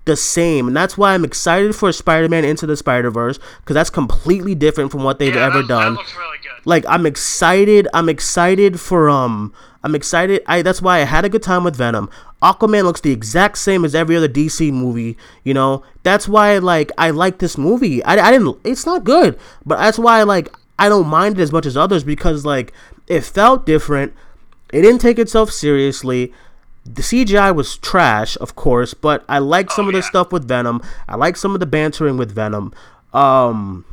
[0.05, 4.55] the same, and that's why I'm excited for Spider-Man Into the Spider-Verse because that's completely
[4.55, 6.67] different from what they've yeah, ever that, done That looks really good.
[6.67, 7.89] like I'm excited.
[7.95, 9.53] I'm excited for um.
[9.83, 10.43] I'm excited.
[10.47, 12.09] I that's why I had a good time with Venom.
[12.43, 15.17] Aquaman looks the exact same as every other DC movie.
[15.43, 18.03] You know that's why like I like this movie.
[18.05, 18.59] I, I didn't.
[18.65, 22.03] It's not good, but that's why like I don't mind it as much as others
[22.05, 22.73] because like
[23.07, 24.13] it felt different.
[24.75, 26.33] It didn't take itself seriously.
[26.85, 30.09] The CGI was trash, of course, but I like some Oh, of the yeah.
[30.09, 30.83] stuff with Venom.
[31.09, 32.75] I like some of the bantering with Venom.
[33.15, 33.85] Um,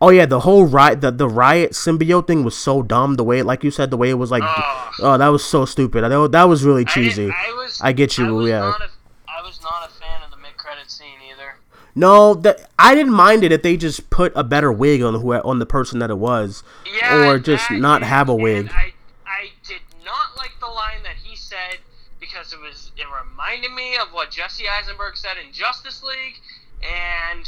[0.00, 3.14] oh yeah, the whole riot, the, the riot symbiote thing was so dumb.
[3.14, 4.94] The way, like you said, the way it was like, Ugh.
[5.00, 6.04] oh, that was so stupid.
[6.04, 7.30] I know that was really cheesy.
[7.30, 8.58] I, was, I get you, I was yeah.
[8.60, 8.88] Not a,
[9.28, 11.54] I was not a fan of the mid-credit scene either.
[11.94, 15.32] No, that I didn't mind it if they just put a better wig on who
[15.32, 16.62] on the person that it was,
[17.00, 18.68] Yeah, or just that not have a wig.
[18.74, 18.92] I,
[19.24, 21.78] I did not like the line that he said
[22.20, 26.40] because it was it reminded me of what Jesse Eisenberg said in Justice League,
[26.82, 27.46] and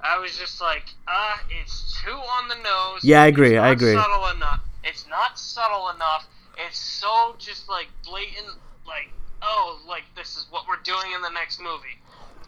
[0.00, 3.02] I was just like, uh, it's too on the nose.
[3.02, 3.94] Yeah, I agree, I agree.
[3.94, 4.60] Subtle enough.
[4.82, 6.26] It's not subtle enough.
[6.66, 9.10] It's so just like blatant, like
[9.42, 11.98] oh, like this is what we're doing in the next movie.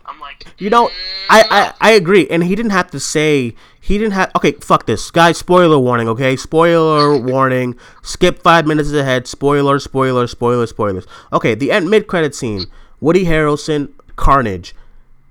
[0.04, 0.90] I'm like, You know,
[1.28, 3.54] I, I I agree, and he didn't have to say
[3.86, 4.30] he didn't have.
[4.36, 5.38] Okay, fuck this, guys.
[5.38, 6.08] Spoiler warning.
[6.08, 7.76] Okay, spoiler warning.
[8.02, 9.26] Skip five minutes ahead.
[9.26, 11.06] Spoiler, spoiler, spoiler, spoilers.
[11.32, 12.64] Okay, the end mid credit scene.
[13.00, 14.74] Woody Harrelson, Carnage.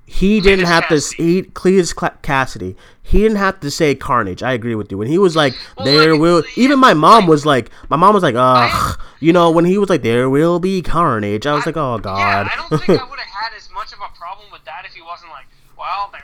[0.06, 1.18] he didn't Cletus have Cassidy.
[1.18, 1.24] to.
[1.24, 2.76] He Cletus Cla- Cassidy.
[3.02, 4.42] He didn't have to say Carnage.
[4.42, 4.98] I agree with you.
[4.98, 8.14] When he was like, Well, "There like, will," even my mom was like, my mom
[8.14, 11.66] was like, "Ugh," you know, when he was like, "There will be Carnage," I was
[11.66, 14.10] like, "Oh God." Yeah, I don't think I would have had as much of a
[14.18, 15.46] problem with that if he wasn't like,
[15.78, 16.22] well, there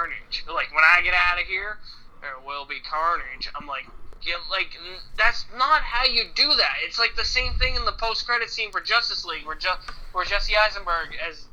[0.00, 0.44] carnage.
[0.48, 1.78] Like when I get out of here,
[2.20, 3.48] there will be carnage.
[3.54, 3.86] I'm like,
[4.22, 6.74] yeah, like n- that's not how you do that.
[6.84, 9.80] It's like the same thing in the post-credit scene for Justice League, where just
[10.12, 11.46] where Jesse Eisenberg as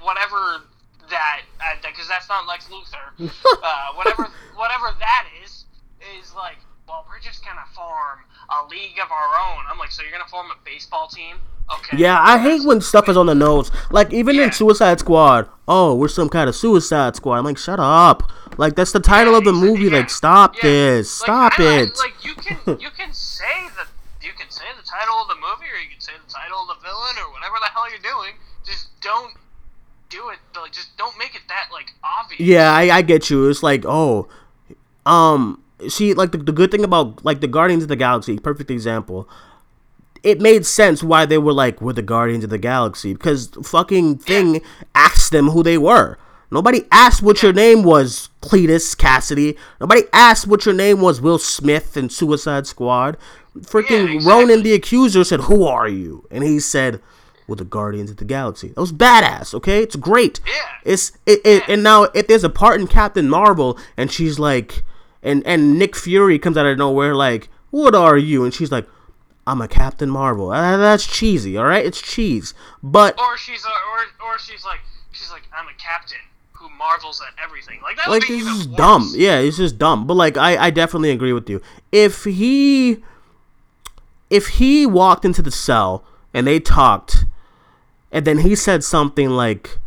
[0.00, 0.64] whatever
[1.10, 1.42] that
[1.82, 3.12] because that's not Lex Luthor.
[3.62, 5.64] uh, whatever whatever that is
[6.20, 6.58] is like.
[6.88, 8.18] Well, we're just gonna form
[8.50, 9.62] a league of our own.
[9.70, 11.36] I'm like, so you're gonna form a baseball team?
[11.78, 11.98] Okay.
[11.98, 13.70] Yeah, I hate when stuff is on the nose.
[13.90, 14.44] Like even Yeah.
[14.44, 17.38] in Suicide Squad, oh, we're some kind of Suicide Squad.
[17.38, 18.30] I'm like, shut up.
[18.58, 19.84] Like that's the title Yeah, of the movie.
[19.84, 19.98] yeah.
[19.98, 21.20] Like, stop this.
[21.22, 21.96] Like, Stop it.
[21.98, 23.44] like you can you can say
[23.76, 23.86] the
[24.26, 26.68] you can say the title of the movie or you can say the title of
[26.76, 28.34] the villain or whatever the hell you're doing.
[28.66, 29.32] Just don't
[30.10, 30.38] do it.
[30.60, 32.40] Like just don't make it that like obvious.
[32.40, 33.48] Yeah, I, I get you.
[33.48, 34.28] It's like, oh,
[35.06, 38.70] um, see, like the, the good thing about like the Guardians of the Galaxy, perfect
[38.70, 39.28] example.
[40.22, 44.18] It made sense why they were like, we're the Guardians of the Galaxy because fucking
[44.18, 44.60] thing
[44.94, 46.18] asked them who they were.
[46.50, 49.56] Nobody asked what your name was, Cletus Cassidy.
[49.80, 53.16] Nobody asked what your name was, Will Smith in Suicide Squad.
[53.58, 54.26] Freaking Yeah, exactly.
[54.26, 57.00] Ronan the Accuser said, "Who are you?" And he said,
[57.46, 59.54] "We're the Guardians of the Galaxy." That was badass.
[59.54, 60.40] Okay, it's great.
[60.46, 60.52] Yeah.
[60.84, 64.82] It's it, it and now if there's a part in Captain Marvel and she's like
[65.22, 68.88] and and Nick Fury comes out of nowhere like, "What are you?" and she's like,
[69.50, 71.84] "I'm a Captain Marvel." Uh, that's cheesy, all right?
[71.84, 72.54] It's cheese.
[72.82, 74.80] But Or she's a, or or she's like
[75.12, 76.18] she's like I'm a captain
[76.52, 77.80] who marvels at everything.
[77.82, 78.76] Like that like would be this even is worse.
[78.76, 79.12] dumb.
[79.14, 80.06] Yeah, it's just dumb.
[80.06, 81.60] But like I I definitely agree with you.
[81.92, 83.02] If he
[84.28, 87.24] if he walked into the cell and they talked
[88.12, 89.78] and then he said something like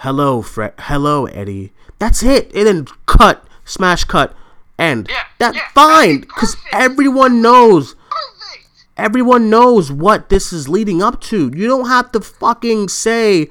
[0.00, 4.34] hello Fred hello Eddie that's it and then cut smash cut
[4.78, 7.94] end Yeah, that's yeah, fine because everyone knows.
[8.96, 11.50] Everyone knows what this is leading up to.
[11.54, 13.48] You don't have to fucking say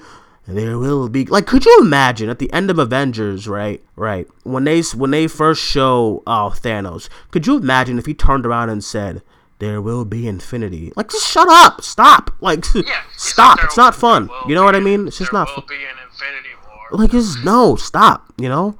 [0.48, 4.64] there will be like could you imagine at the end of avengers right right when
[4.64, 8.84] they when they first show uh thanos could you imagine if he turned around and
[8.84, 9.24] said
[9.58, 11.82] there will be infinity like just shut up.
[11.82, 12.30] Stop.
[12.42, 13.02] Like Yeah.
[13.18, 13.58] stop.
[13.58, 14.30] like, it's not fun.
[14.48, 15.08] you know what i mean?
[15.08, 15.64] It's just not fun.
[15.68, 15.82] be an
[16.12, 17.00] Infinity War.
[17.00, 17.76] like just no.
[17.76, 18.32] Stop.
[18.38, 18.78] You know?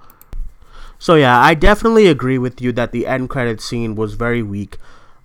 [1.00, 4.78] So yeah i definitely agree with you that the end credit scene was very weak.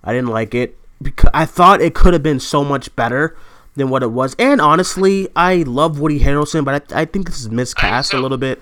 [0.03, 3.35] I didn't like it because i thought it could have been so much better
[3.75, 4.35] than what it was.
[4.37, 8.37] And honestly i love woody harrelson but i, I think this is miscast a little
[8.37, 8.61] bit.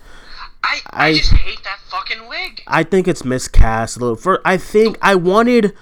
[0.64, 2.62] I, I I- just hate that fucking wig.
[2.68, 5.74] i think it's miscast a little for i think i wanted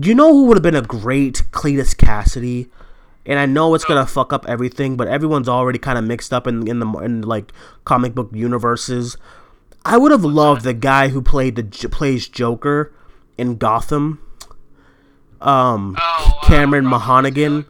[0.00, 2.68] you know who would have been a great cletus cassidy?
[3.26, 6.46] And I know it's gonna fuck up everything, but everyone's already kind of mixed up
[6.46, 7.50] in in the in like
[7.84, 9.16] comic book universes.
[9.84, 12.92] I would have loved the guy who played the plays Joker
[13.36, 14.20] in Gotham,
[15.40, 17.64] um, Oh, uh, Cameron Mahonigan.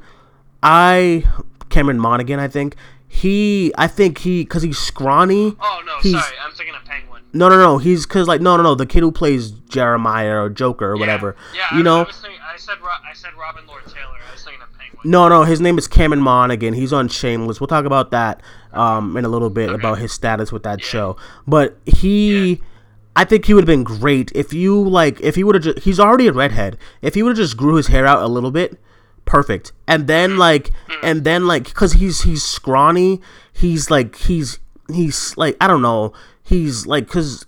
[0.62, 1.24] I
[1.68, 2.74] Cameron Monaghan, I think
[3.08, 3.72] he.
[3.78, 5.56] I think he because he's scrawny.
[5.60, 7.22] Oh no, He's- sorry, I'm thinking of Penguin.
[7.32, 7.78] No, no, no.
[7.78, 8.74] He's because like no, no, no.
[8.74, 11.36] The kid who plays Jeremiah or Joker or whatever.
[11.54, 12.00] Yeah, you I, know.
[12.02, 14.16] I, was thinking, I said Ro- I said Robin Lord Taylor.
[14.28, 15.00] I was thinking of Penguin.
[15.10, 16.74] No, no, his name is Cameron Monaghan.
[16.74, 17.60] He's on Shameless.
[17.60, 21.16] We'll talk about that um, in a little bit about his status with that show.
[21.46, 22.60] But he,
[23.16, 25.82] I think he would have been great if you like if he would have.
[25.82, 26.78] He's already a redhead.
[27.02, 28.78] If he would have just grew his hair out a little bit,
[29.24, 29.72] perfect.
[29.86, 30.70] And then like,
[31.02, 33.20] and then like, because he's he's scrawny.
[33.52, 34.58] He's like he's
[34.92, 36.12] he's like I don't know.
[36.42, 37.46] He's like because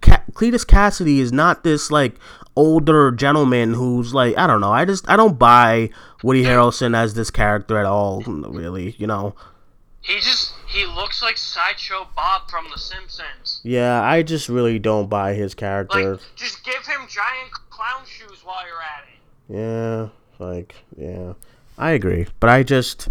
[0.00, 2.16] Ca- Cletus Cassidy is not this like
[2.54, 4.72] older gentleman who's like I don't know.
[4.72, 5.90] I just I don't buy
[6.22, 8.22] Woody Harrelson as this character at all.
[8.22, 9.34] Really, you know.
[10.02, 13.60] He just he looks like sideshow Bob from The Simpsons.
[13.62, 16.18] Yeah, I just really don't buy his Like, character.
[16.36, 20.10] just give him giant clown shoes while you're at it.
[20.40, 21.34] Yeah, like yeah,
[21.78, 22.26] I agree.
[22.40, 23.08] But I just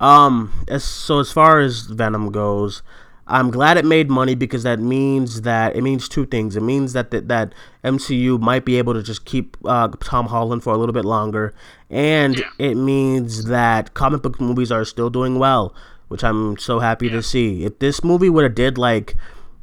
[0.00, 2.82] um as so as far as Venom goes,
[3.28, 6.56] I'm glad it made money because that means that it means two things.
[6.56, 7.52] It means that that, that
[7.84, 11.54] MCU might be able to just keep uh, Tom Holland for a little bit longer,
[11.90, 12.48] and Yeah.
[12.58, 15.74] it means that comic book movies are still doing well,
[16.14, 17.64] which I'm so happy to see.
[17.64, 19.16] If this movie would have did like,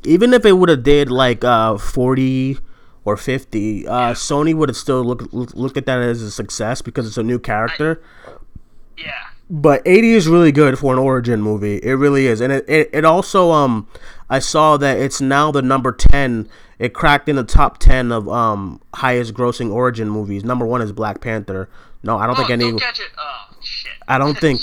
[0.03, 2.57] even if it would have did like uh 40
[3.05, 6.81] or 50, uh, Sony would have still looked look, looked at that as a success
[6.81, 8.03] because it's a new character.
[8.97, 9.13] Yeah.
[9.49, 11.77] But 80 is really good for an origin movie.
[11.77, 12.41] It really is.
[12.41, 13.87] And it, it, it also um
[14.29, 16.49] I saw that it's now the number 10.
[16.79, 20.43] It cracked in the top 10 of um highest grossing origin movies.
[20.43, 21.69] Number 1 is Black Panther.
[22.03, 23.07] No, I don't Oh, think any don't catch it.
[23.17, 23.91] Oh shit.
[24.07, 24.61] I don't think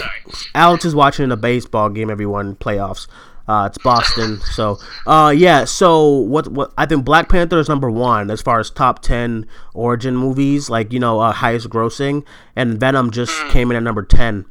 [0.55, 3.07] Alex is watching a baseball game everyone playoffs.
[3.49, 4.39] Uh, it's Boston.
[4.53, 5.65] So, uh, yeah.
[5.65, 6.49] So what?
[6.49, 10.69] What I think Black Panther is number one as far as top ten origin movies,
[10.69, 14.45] like you know, uh, highest grossing, and Venom just came in at number ten.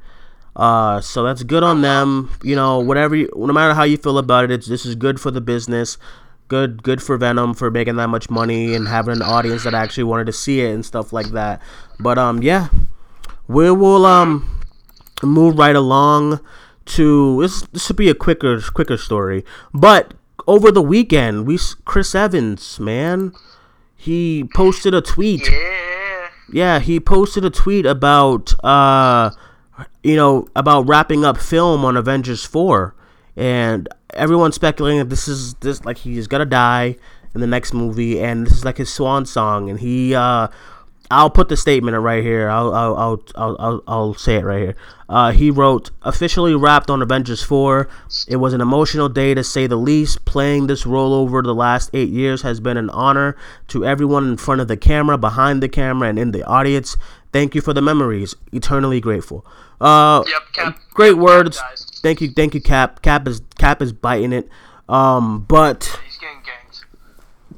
[0.55, 2.31] Uh, so that's good on them.
[2.43, 3.15] You know, whatever.
[3.15, 5.99] You, no matter how you feel about it, it's this is good for the business.
[6.47, 10.05] Good, good for Venom for making that much money and having an audience that actually
[10.05, 11.61] wanted to see it and stuff like that.
[11.99, 12.69] But um, yeah,
[13.47, 14.61] we will um
[15.23, 16.39] move right along
[16.85, 17.61] to this.
[17.73, 19.43] This would be a quicker, quicker story.
[19.73, 20.13] But
[20.47, 23.33] over the weekend, we Chris Evans, man,
[23.95, 25.49] he posted a tweet.
[25.49, 26.29] Yeah.
[26.49, 29.31] Yeah, he posted a tweet about uh
[30.03, 32.95] you know, about wrapping up film on Avengers 4
[33.35, 36.95] and everyone's speculating that this is this like he's to die
[37.35, 40.47] in the next movie and this is like his swan song and he uh
[41.09, 42.49] I'll put the statement right here.
[42.49, 44.75] I'll I'll I'll I'll, I'll, I'll say it right here.
[45.09, 47.87] Uh, he wrote, officially wrapped on Avengers 4.
[48.27, 50.25] It was an emotional day to say the least.
[50.25, 53.37] Playing this role over the last eight years has been an honor
[53.69, 56.97] to everyone in front of the camera, behind the camera, and in the audience.
[57.31, 58.35] Thank you for the memories.
[58.51, 59.45] Eternally grateful.
[59.79, 61.57] Uh, Yep, Cap- great Cap words.
[61.57, 61.85] dies.
[62.03, 63.01] Thank you, thank you, Cap.
[63.01, 64.49] Cap is Cap is biting it.
[64.89, 66.83] Um, but He's getting ganked.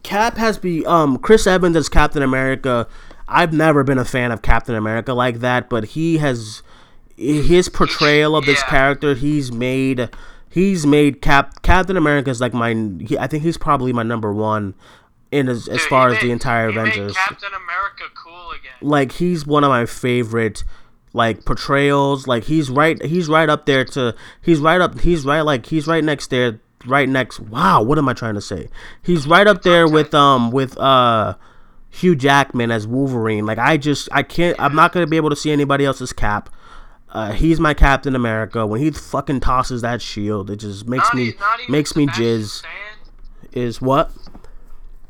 [0.04, 2.88] Cap has be um Chris Evans as Captain America.
[3.30, 6.62] I've never been a fan of Captain America like that, but he has
[7.18, 8.70] his portrayal of this Yeah.
[8.70, 9.14] character.
[9.14, 10.10] He's made
[10.50, 12.74] he's made Cap Captain America is like my.
[13.00, 14.74] He, I think he's probably my number one
[15.32, 17.16] in as, as far he as the entire made Avengers.
[17.16, 18.72] Captain America cool again.
[18.82, 20.64] Like he's one of my favorite
[21.14, 22.26] like portrayals.
[22.28, 25.88] Like he's right he's right up there to he's right up he's right like he's
[25.88, 28.70] right next there right next wow, what am I trying to say?
[29.04, 31.36] He's right up there with um with uh
[31.90, 33.46] Hugh Jackman as Wolverine.
[33.46, 36.50] Like I just I can't I'm not gonna be able to see anybody else's cap.
[37.12, 38.68] Uh, he's my Captain America.
[38.68, 41.36] When he fucking tosses that shield, it just makes Not, me e-
[41.68, 42.48] makes me Sebastian jizz.
[42.50, 42.72] Stan?
[43.54, 44.12] Is what?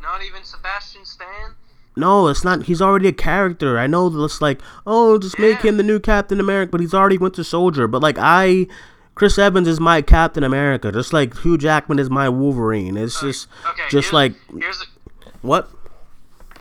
[0.02, 1.56] Not even Sebastian Stan?
[1.98, 2.64] No, it's not.
[2.64, 3.78] He's already a character.
[3.78, 7.18] I know it's like, oh, just make him the new Captain America, but he's already
[7.18, 7.88] Winter Soldier.
[7.88, 8.68] But like I,
[9.16, 12.96] Chris Evans is my Captain America, just like Hugh Jackman is my Wolverine.
[12.96, 14.86] It's just, Okay, just here's, like here's a,
[15.42, 15.70] what?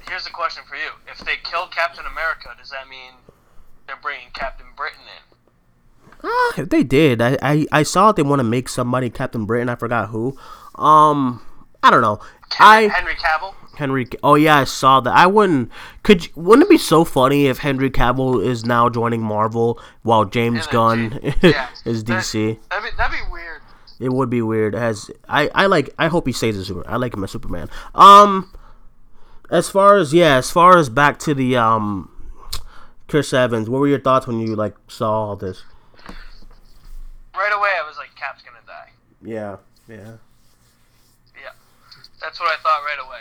[0.08, 0.90] Here's a question for you.
[1.10, 3.12] If they killed Captain America, does that mean
[3.86, 6.18] they're bringing Captain Britain in?
[6.24, 9.68] Ah, if they did, I, I, I saw they want to make somebody Captain Britain.
[9.68, 10.36] I forgot who.
[10.74, 11.42] Um,
[11.82, 12.20] I don't know.
[12.50, 13.54] Henry, I Henry Cavill?
[13.76, 14.06] Henry.
[14.22, 15.14] Oh yeah, I saw that.
[15.14, 15.70] I wouldn't.
[16.02, 20.66] Could wouldn't it be so funny if Henry Cavill is now joining Marvel while James
[20.66, 21.68] Gunn yeah.
[21.84, 22.58] is DC?
[22.70, 23.62] That'd be, that'd be weird.
[24.00, 24.74] It would be weird.
[24.74, 25.94] As I, I like.
[25.98, 26.88] I hope he stays a super.
[26.88, 27.68] I like him as Superman.
[27.94, 28.50] Um,
[29.50, 32.10] as far as yeah, as far as back to the um,
[33.08, 33.68] Chris Evans.
[33.68, 35.64] What were your thoughts when you like saw all this?
[37.34, 38.90] Right away, I was like, Cap's gonna die.
[39.22, 39.56] Yeah,
[39.88, 40.16] yeah.
[41.34, 41.52] Yeah.
[42.20, 43.20] That's what I thought right away.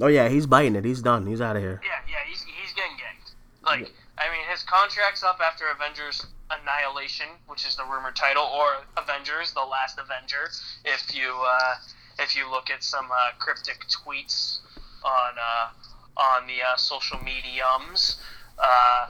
[0.00, 0.84] Oh yeah, he's biting it.
[0.84, 1.26] He's done.
[1.26, 1.80] He's out of here.
[1.84, 3.32] Yeah, yeah, he's, he's getting ganked.
[3.64, 8.84] Like, I mean, his contract's up after Avengers Annihilation, which is the rumored title, or
[8.96, 10.50] Avengers: The Last Avenger.
[10.84, 11.74] If you uh,
[12.18, 14.60] if you look at some uh, cryptic tweets
[15.04, 18.16] on uh, on the uh, social mediums,
[18.58, 19.06] uh,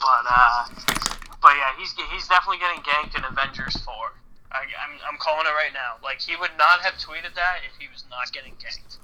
[0.00, 0.66] but uh,
[1.42, 4.12] but yeah, he's he's definitely getting ganked in Avengers Four.
[4.52, 5.96] I, I'm, I'm calling it right now.
[6.02, 8.98] Like he would not have tweeted that if he was not getting ganked.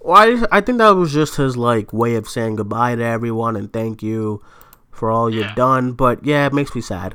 [0.00, 0.16] Well,
[0.50, 3.70] I, I think that was just his like way of saying goodbye to everyone and
[3.72, 4.42] thank you
[4.90, 5.54] for all you've Yeah.
[5.54, 5.92] done.
[5.92, 7.14] But yeah, it makes me sad.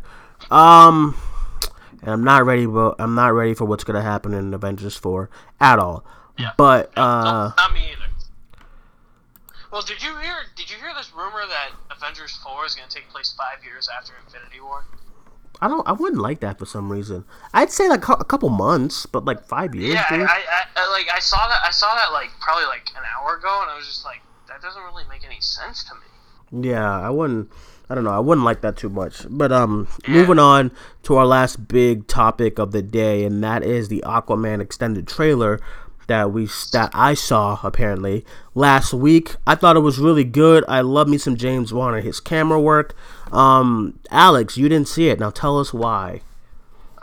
[0.51, 1.17] Um,
[2.01, 2.67] and I'm not ready.
[2.67, 6.05] But I'm not ready for what's gonna happen in Avengers Four at all.
[6.37, 6.51] Yeah.
[6.57, 8.05] But No, uh, not me either.
[9.75, 10.37] Well, did you hear?
[10.55, 13.89] Did you hear this rumor that Avengers Four is going to take place five years
[13.93, 14.85] after Infinity War?
[15.59, 15.85] I don't.
[15.85, 17.25] I wouldn't like that for some reason.
[17.53, 20.15] I'd say like a couple months, but like five years, Yeah, I.
[20.15, 21.59] I, I, I like I saw that.
[21.61, 24.61] I saw that like probably like an hour ago, and I was just like, that
[24.61, 26.69] doesn't really make any sense to me.
[26.69, 27.51] Yeah, I wouldn't.
[27.89, 28.13] I don't know.
[28.13, 29.25] I wouldn't like that too much.
[29.29, 30.71] But um, moving on
[31.03, 35.59] to our last big topic of the day, and that is the Aquaman extended trailer
[36.07, 39.35] that we that I saw apparently last week.
[39.47, 40.63] I thought it was really good.
[40.67, 42.95] I love me some James Wan and his camera work.
[43.31, 45.19] Um, Alex, you didn't see it.
[45.19, 46.21] Now tell us why.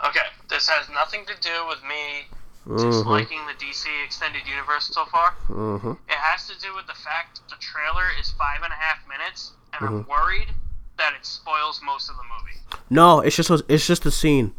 [0.05, 2.27] Okay, this has nothing to do with me
[2.65, 2.77] Mm-hmm.
[2.91, 5.33] disliking the DC extended universe so far.
[5.49, 5.91] Mm-hmm.
[6.07, 9.51] It has to do with the fact the trailer is five and a half minutes,
[9.73, 9.95] and Mm-hmm.
[9.97, 10.47] I'm worried
[10.97, 12.57] that it spoils most of the movie.
[12.89, 14.53] No, it's just it's just a scene.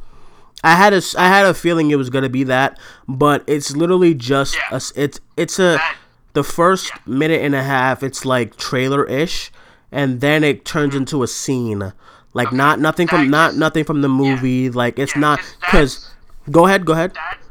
[0.64, 4.14] I had a I had a feeling it was gonna be that, but it's literally
[4.14, 4.78] just Yeah.
[4.78, 5.96] a it's it's a That-
[6.32, 6.96] the first Yeah.
[7.06, 8.02] minute and a half.
[8.02, 9.52] It's like trailer ish,
[9.92, 11.02] and then it turns mm-hmm.
[11.02, 11.92] into a scene.
[12.32, 14.68] Like not nothing from That not nothing from the movie.
[14.70, 16.10] Like it's Yeah, not 'cause because
[16.50, 16.84] Go ahead.
[16.84, 17.12] Go ahead.
[17.14, 17.46] That's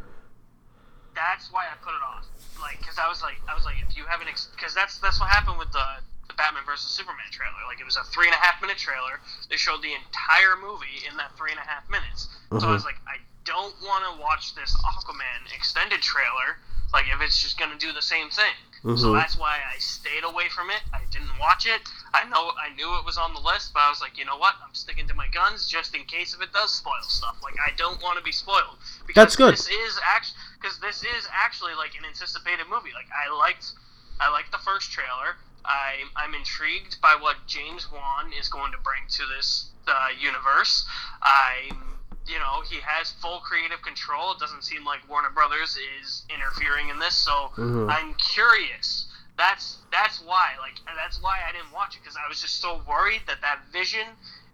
[1.16, 2.26] that's why I put it off.
[2.61, 5.30] Like, because I was like, I was like, if you haven't, because that's that's what
[5.30, 5.86] happened with the
[6.34, 7.61] the Batman versus Superman trailer.
[7.69, 9.21] Like, it was a three and a half minute trailer.
[9.49, 12.27] They showed the entire movie in that three and a half minutes.
[12.57, 12.73] So I Mhm.
[12.73, 16.57] was like, I don't want to watch this Aquaman extended trailer.
[16.91, 18.53] Like, if it's just gonna do the same thing.
[18.84, 19.13] So Mhm.
[19.17, 20.84] that's why I stayed away from it.
[20.93, 21.81] I didn't watch it.
[22.13, 24.36] I know I knew it was on the list, but I was like, you know
[24.36, 24.55] what?
[24.61, 27.38] I'm sticking to my guns just in case if it does spoil stuff.
[27.41, 28.77] Like I don't want to be spoiled.
[29.07, 29.53] Because That's good.
[29.53, 32.91] This is actually because this is actually like an anticipated movie.
[32.93, 33.71] Like I liked,
[34.19, 35.38] I liked the first trailer.
[35.66, 40.86] I I'm intrigued by what James Wan is going to bring to this uh, universe.
[41.22, 44.32] I'm you know he has full creative control.
[44.34, 47.89] It doesn't seem like Warner Brothers is interfering in this, so Mhm.
[47.89, 49.07] I'm curious.
[49.38, 52.82] That's that's why like that's why I didn't watch it because I was just so
[52.88, 54.07] worried that that vision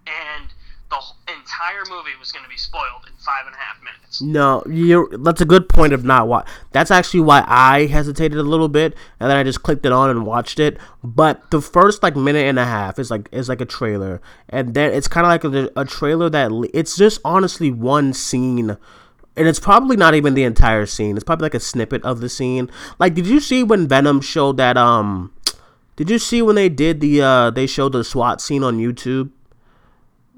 [0.07, 0.47] and
[0.89, 4.21] the entire movie was going to be spoiled in five and a half minutes.
[4.21, 6.47] No, you that's a good point of not what.
[6.71, 10.09] That's actually why I hesitated a little bit, and then I just clicked it on
[10.09, 10.77] and watched it.
[11.03, 14.73] But the first like minute and a half is like is like a trailer, and
[14.73, 18.77] then it's kind of like a, a trailer that it's just honestly one scene.
[19.37, 21.15] And it's probably not even the entire scene.
[21.15, 22.69] It's probably like a snippet of the scene.
[22.97, 24.75] Like, did you see when Venom showed that?
[24.75, 25.33] Um,
[25.95, 27.21] did you see when they did the?
[27.21, 29.31] Uh, they showed the SWAT scene on YouTube.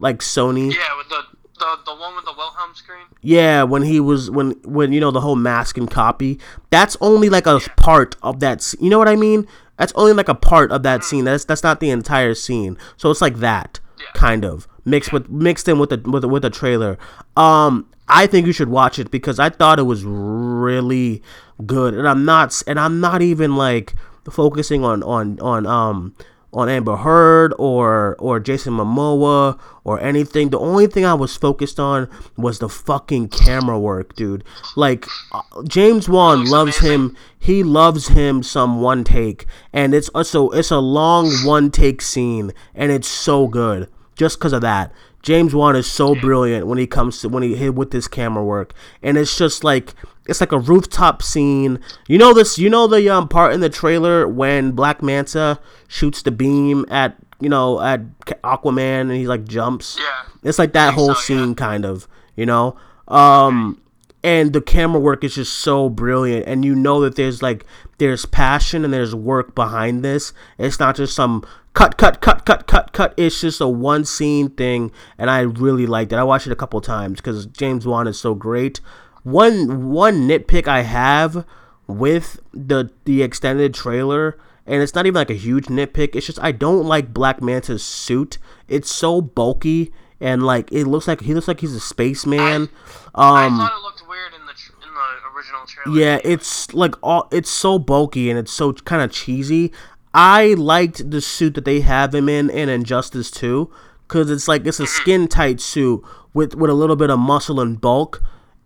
[0.02, 0.74] Like Sony.
[0.74, 1.22] Yeah, with the
[1.60, 3.06] the, the one with the Wilhelm scream.
[3.22, 6.40] Yeah, when he was when when you know the whole mask and copy.
[6.72, 8.74] That's only like a part of that.
[8.80, 9.48] You know what I mean?
[9.78, 11.26] That's only like a part of that scene.
[11.26, 12.78] That's that's not the entire scene.
[12.98, 14.08] So it's like that Yeah.
[14.16, 16.98] kind of mixed with mixed in with the with the, with the trailer.
[17.38, 21.22] Um, I think you should watch it because I thought it was really
[21.66, 23.94] good, and I'm not s- and I'm not even like
[24.30, 26.14] focusing on on on um
[26.54, 30.50] on Amber Heard or or Jason Momoa or anything.
[30.50, 34.44] The only thing I was focused on was the fucking camera work, dude.
[34.76, 37.16] Like uh, James Wan loves him.
[37.40, 42.52] He loves him some one take, and it's also it's a long one take scene,
[42.76, 44.92] and it's so good just because of that.
[45.22, 48.44] James Wan is so brilliant when he comes to when he hit with this camera
[48.44, 49.94] work, and it's just like
[50.32, 51.80] it's like a rooftop scene.
[52.08, 52.58] You know this.
[52.58, 57.18] You know the um part in the trailer when Black Manta shoots the beam at
[57.40, 58.02] you know at
[58.44, 59.98] Aquaman and he like jumps.
[60.00, 60.24] Yeah.
[60.44, 61.44] It's like that whole so, yeah.
[61.44, 62.78] scene kind of, you know.
[63.08, 63.80] Um
[64.24, 67.66] and the camera work is just so brilliant and you know that there's like
[67.98, 70.32] there's passion and there's work behind this.
[70.58, 73.14] It's not just some cut cut cut cut cut cut.
[73.18, 76.16] It's just a one scene thing and I really liked it.
[76.16, 78.80] I watched it a couple times cuz James Wan is so great.
[79.24, 81.46] One one nitpick I have
[81.88, 86.40] with the the extended trailer and it's not even like a huge nitpick it's just
[86.42, 88.38] i don't like black manta's suit.
[88.68, 89.92] It's so bulky
[90.22, 92.70] and like it looks like he looks like he's a spaceman.
[93.14, 96.00] I um thought it looked weird in the tr- in the original trailer.
[96.00, 99.72] yeah it's like all it's so bulky and it's so kind of cheesy.
[100.14, 103.70] I liked the suit that they have him in in injustice 2
[104.08, 106.04] because it's like it's a skin tight suit
[106.34, 108.22] with with a little bit of muscle and bulk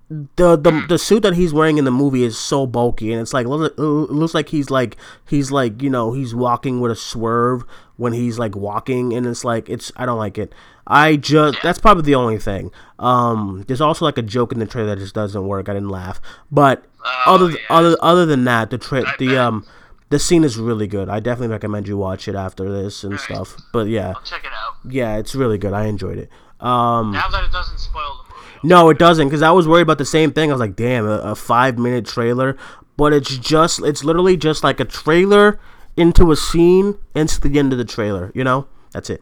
[0.09, 3.33] the, the the suit that he's wearing in the movie is so bulky and it's
[3.33, 3.49] like it
[3.79, 4.97] looks like he's like
[5.27, 7.63] he's like you know he's walking with a swerve
[7.97, 10.53] when he's like walking and it's like it's I don't like it.
[10.85, 12.69] I just that's probably the only thing.
[12.99, 15.69] Um, there's also like a joke in the trailer that just doesn't work.
[15.69, 16.85] I didn't laugh, but
[17.27, 17.57] Oh, other yeah.
[17.69, 19.65] other other than that, the tra- the um
[20.09, 21.09] the scene is really good.
[21.09, 23.55] I definitely recommend you watch it after this and stuff.
[23.73, 24.73] But yeah, I'll check it out.
[24.87, 25.73] yeah, it's really good.
[25.73, 26.29] I enjoyed it.
[26.59, 28.21] Um, Now that it doesn't spoil.
[28.65, 30.49] No, it doesn't, because I was worried about the same thing.
[30.49, 32.57] I was like, damn, a, a five minute trailer.
[32.97, 35.59] But it's just, it's literally just like a trailer
[35.97, 38.67] into a scene into the end of the trailer, you know?
[38.91, 39.21] That's it.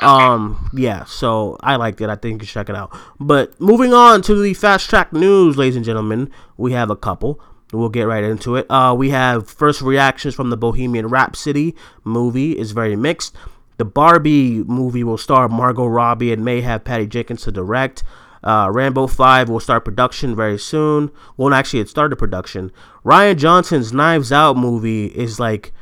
[0.00, 2.08] Um, yeah, so I liked it.
[2.08, 2.96] I think you should check it out.
[3.18, 7.40] But moving on to the fast track news, ladies and gentlemen, we have a couple.
[7.72, 8.66] We'll get right into it.
[8.70, 13.36] Uh, we have first reactions from the Bohemian Rhapsody movie is very mixed.
[13.76, 18.02] The Barbie movie will star Margot Robbie and may have Patty Jenkins to direct.
[18.42, 21.10] Uh, Rambo 5 will start production very soon.
[21.36, 22.72] Well, actually, it started production.
[23.04, 25.72] Rian Johnson's Knives Out movie is like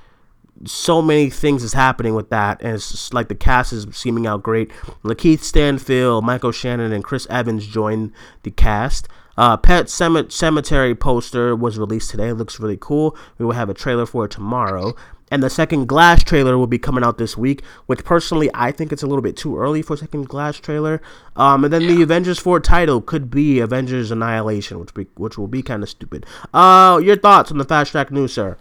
[0.64, 4.42] so many things is happening with that, and it's like the cast is seeming out
[4.42, 4.70] great.
[5.04, 9.08] Lakeith Stanfield, Michael Shannon, and Chris Evans join the cast.
[9.36, 12.30] Uh, Pet Sematary poster was released today.
[12.30, 13.16] It looks really cool.
[13.38, 14.96] We will have a trailer for it tomorrow.
[15.30, 18.92] And the second Glass trailer will be coming out this week, which personally I think
[18.92, 21.00] it's a little bit too early for a second Glass trailer.
[21.36, 25.48] Um, and then the Avengers 4 title could be Avengers Annihilation, which be, which will
[25.48, 26.26] be kind of stupid.
[26.52, 28.56] Uh, your thoughts on the fast track news, sir?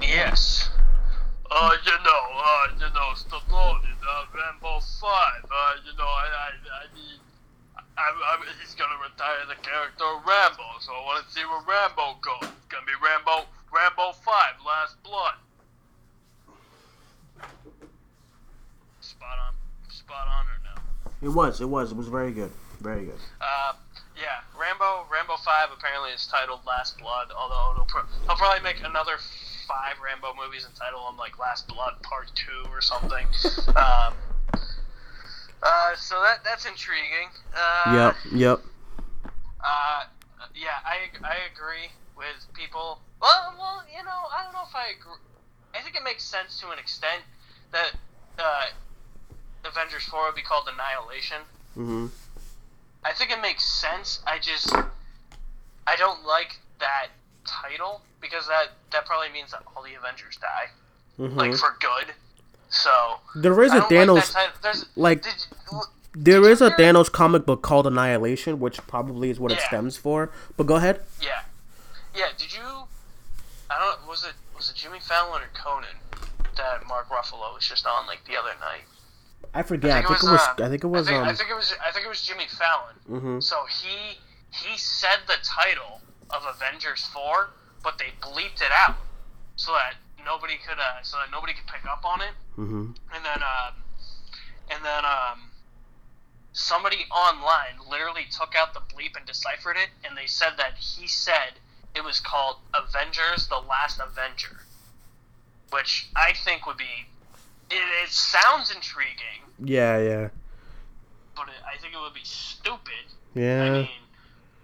[0.00, 0.70] Yes.
[1.50, 6.26] Uh, you know, uh, you know, Stallone in uh, Rambo 5, uh, you know, I,
[6.32, 7.20] I, I mean,
[7.98, 11.60] I'm, I'm, he's gonna retire the character of Rambo, so I want to see where
[11.60, 12.48] Rambo goes.
[12.48, 15.34] It's gonna be Rambo, Rambo Five, Last Blood.
[19.00, 19.54] Spot on,
[19.90, 21.26] spot on or no?
[21.26, 21.60] It was.
[21.60, 21.92] It was.
[21.92, 22.50] It was very good.
[22.80, 23.20] Very good.
[23.40, 23.74] Uh,
[24.16, 27.28] yeah, Rambo, Rambo Five apparently is titled Last Blood.
[27.36, 29.18] Although he'll, pro- he'll probably make another
[29.68, 33.26] five Rambo movies and title them like Last Blood Part Two or something.
[33.76, 34.14] um,
[35.62, 37.28] uh, so that that's intriguing.
[37.56, 38.16] Uh, Yep.
[38.32, 38.60] Yep.
[39.64, 40.02] Uh,
[40.54, 42.98] yeah, I I agree with people.
[43.20, 45.20] Well, well, you know, I don't know if I agree.
[45.74, 47.22] I think it makes sense to an extent
[47.70, 47.92] that
[48.38, 48.66] uh,
[49.64, 51.38] Avengers Four would be called Annihilation.
[51.76, 52.06] Mm-hmm.
[53.04, 54.20] I think it makes sense.
[54.26, 54.74] I just
[55.86, 57.08] I don't like that
[57.46, 60.70] title because that that probably means that all the Avengers die,
[61.18, 61.38] Mm-hmm.
[61.38, 62.14] like for good.
[62.72, 64.34] So there is I a Thanos.
[64.34, 64.60] Like.
[64.62, 65.32] There's like- did
[66.14, 69.96] There Did is a Thanos comic book called Annihilation, which probably is what it stems
[69.96, 70.30] for.
[70.56, 71.00] But go ahead.
[71.22, 71.40] Yeah,
[72.14, 72.26] yeah.
[72.36, 72.60] Did you?
[73.70, 74.08] I don't.
[74.08, 75.96] Was it was it Jimmy Fallon or Conan
[76.56, 78.84] that Mark Ruffalo was just on like the other night?
[79.54, 79.90] I forget.
[79.90, 80.40] I think, it was.
[80.40, 81.06] uh, I think it was.
[81.08, 81.28] I think, um.
[81.28, 81.74] I think it was.
[81.86, 82.94] I think it was Jimmy Fallon.
[83.06, 84.18] hmm So he
[84.50, 86.00] he said the title
[86.30, 87.50] of Avengers Four,
[87.82, 88.96] but they bleeped it out
[89.56, 89.94] so that
[90.24, 92.34] nobody could uh, so that nobody could pick up on it.
[92.54, 93.70] hmm And then uh,
[94.70, 95.50] and then um,
[96.52, 101.06] somebody online literally took out the bleep and deciphered it, and they said that he
[101.06, 101.58] said
[101.94, 104.64] it was called Avengers: The Last Avenger,
[105.70, 107.08] which I think would be.
[107.70, 109.96] It, it sounds intriguing, Yeah.
[109.96, 110.28] Yeah.
[111.34, 113.08] but it, I think it would be stupid.
[113.32, 113.64] Yeah.
[113.64, 114.02] I mean,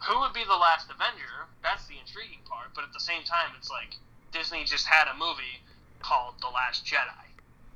[0.04, 1.48] who would be the last Avenger?
[1.62, 2.74] That's the intriguing part.
[2.74, 3.96] But at the same time, it's like
[4.33, 5.62] Disney just had a movie
[6.01, 7.26] called The Last Jedi.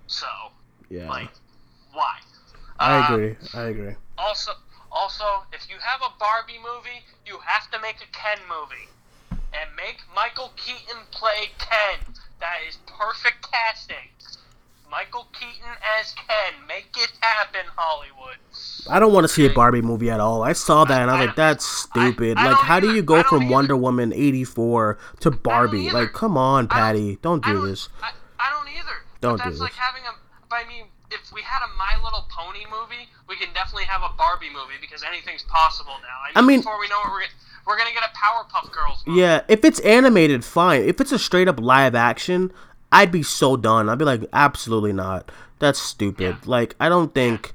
[0.07, 0.27] So,
[0.89, 1.09] yeah.
[1.09, 1.31] like,
[1.93, 2.19] why?
[2.79, 3.37] I Uh, agree.
[3.55, 3.95] I agree.
[4.19, 4.53] Also,
[4.91, 8.89] also, if you have a Barbie movie, you have to make a Ken movie,
[9.55, 11.99] and make Michael Keaton play Ken.
[12.41, 14.11] That is perfect casting.
[14.93, 16.53] Michael Keaton as Ken.
[16.68, 18.36] Make it happen, Hollywood.
[18.90, 20.43] I don't want to see a Barbie movie at all.
[20.43, 22.36] I saw that and I was I like, that's stupid.
[22.36, 23.53] I like, don't how do you go from either.
[23.53, 25.90] Wonder Woman '84 to Barbie?
[25.90, 27.88] Like, come on, I don't- Patty, don't I do don't, this.
[28.03, 28.97] I, I don't either.
[29.22, 30.55] Don't but do that's like having a.
[30.55, 34.12] I mean, if we had a My Little Pony movie, we can definitely have a
[34.18, 36.18] Barbie movie because anything's possible now.
[36.34, 37.32] I mean, I mean- before we know it, we're gonna,
[37.66, 39.20] we're gonna get a Powerpuff Girls movie.
[39.20, 40.82] Yeah, if it's animated, fine.
[40.82, 42.53] If it's a straight up live action,
[42.93, 43.88] I'd be so done.
[43.88, 45.32] I'd be like, absolutely not.
[45.59, 46.22] That's stupid.
[46.22, 46.36] Yeah.
[46.45, 47.55] Like, I don't think,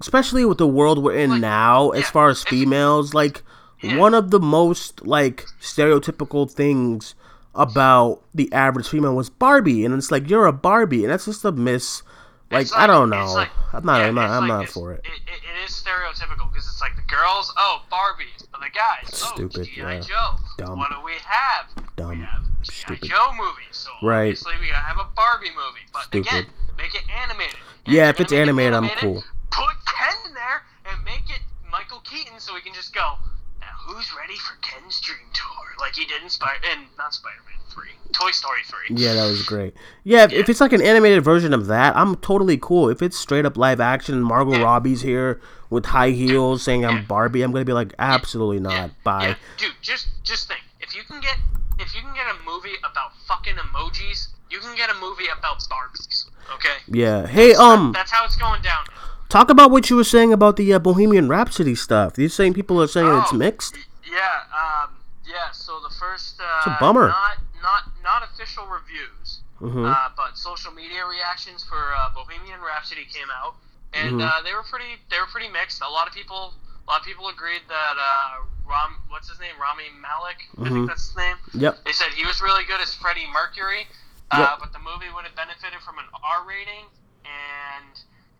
[0.00, 3.42] especially with the world we're in Like, now, as far as females, like,
[3.82, 3.96] Yeah.
[3.96, 7.14] one of the most, like, stereotypical things
[7.54, 9.84] about the average female was Barbie.
[9.84, 11.02] And it's like, you're a Barbie.
[11.04, 12.02] And that's just a miss.
[12.50, 13.32] Like, It's I don't know.
[13.32, 15.00] like- I'm not, yeah, I'm not, I'm like- not for it.
[15.04, 15.40] It, it.
[15.64, 19.64] Is stereotypical because it's like the girls, oh Barbies, but the guys, oh, Stupid, oh
[19.64, 20.00] GI yeah.
[20.00, 20.36] Joe.
[20.56, 20.78] Dumb.
[20.78, 21.66] What do we have?
[21.96, 22.08] Dumb.
[22.10, 23.08] We have Stupid.
[23.08, 24.20] Joe movies, so Right.
[24.36, 25.86] obviously we gotta have a Barbie movie.
[25.92, 26.28] But Stupid.
[26.28, 26.46] again,
[26.76, 27.56] make it animated.
[27.86, 29.24] And Yeah, if it's it animated, I'm cool.
[29.50, 31.40] Put Ken in there and make it
[31.70, 33.18] Michael Keaton, so we can just go.
[33.60, 35.46] Now who's ready for Ken's dream tour?
[35.78, 38.96] Like he did in Spider, and not Spider-Man three, Toy Story three.
[38.96, 39.74] Yeah, that was great.
[40.04, 42.88] Yeah, if, if it's like an animated version of that, I'm totally cool.
[42.88, 44.62] If it's straight up live action, Margot Yeah.
[44.64, 45.40] Robbie's here
[45.70, 47.02] with high heels saying I'm Yeah.
[47.02, 48.72] Barbie, I'm gonna be like, absolutely not.
[48.72, 49.26] Yeah, Bye.
[49.28, 49.34] yeah.
[49.56, 49.72] dude.
[49.80, 51.36] Just just think, if you can get
[51.80, 55.60] if you can get a movie about fucking emojis, you can get a movie about
[55.60, 56.26] Barbies.
[56.54, 56.76] Okay.
[56.88, 57.26] Yeah.
[57.26, 58.84] Hey, um, That's how it's going down.
[59.28, 62.18] talk about what you were saying about the uh, Bohemian Rhapsody stuff.
[62.18, 63.36] You're saying people are saying it's Oh.
[63.36, 63.76] mixed.
[64.04, 64.18] Yeah.
[64.52, 64.90] Um.
[65.26, 65.50] Yeah.
[65.52, 66.40] So the first.
[66.40, 67.08] Uh, It's a bummer.
[67.08, 73.04] Not not not official reviews, hmm uh, but social media reactions for uh, Bohemian Rhapsody
[73.12, 73.54] came out,
[73.92, 74.26] and Mhm.
[74.26, 75.80] uh, they were pretty they were pretty mixed.
[75.82, 76.54] A lot of people
[76.90, 80.72] a lot of people agreed that uh, Ram what's his name Rami Malek I Mhm.
[80.74, 81.36] think that's his name.
[81.54, 81.84] Yep.
[81.86, 83.86] They said he was really good as Freddie Mercury,
[84.32, 84.58] uh, Yep.
[84.58, 86.86] but the movie would have benefited from an R rating,
[87.24, 87.94] and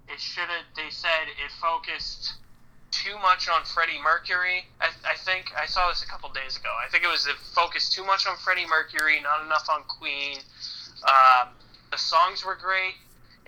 [0.08, 0.64] it should have.
[0.74, 2.34] They said it focused
[2.90, 4.66] too much on Freddie Mercury.
[4.80, 6.74] I, I think I saw this a couple days ago.
[6.84, 10.38] I think it was it focused too much on Freddie Mercury, not enough on Queen.
[11.06, 11.54] Um,
[11.92, 12.94] the songs were great,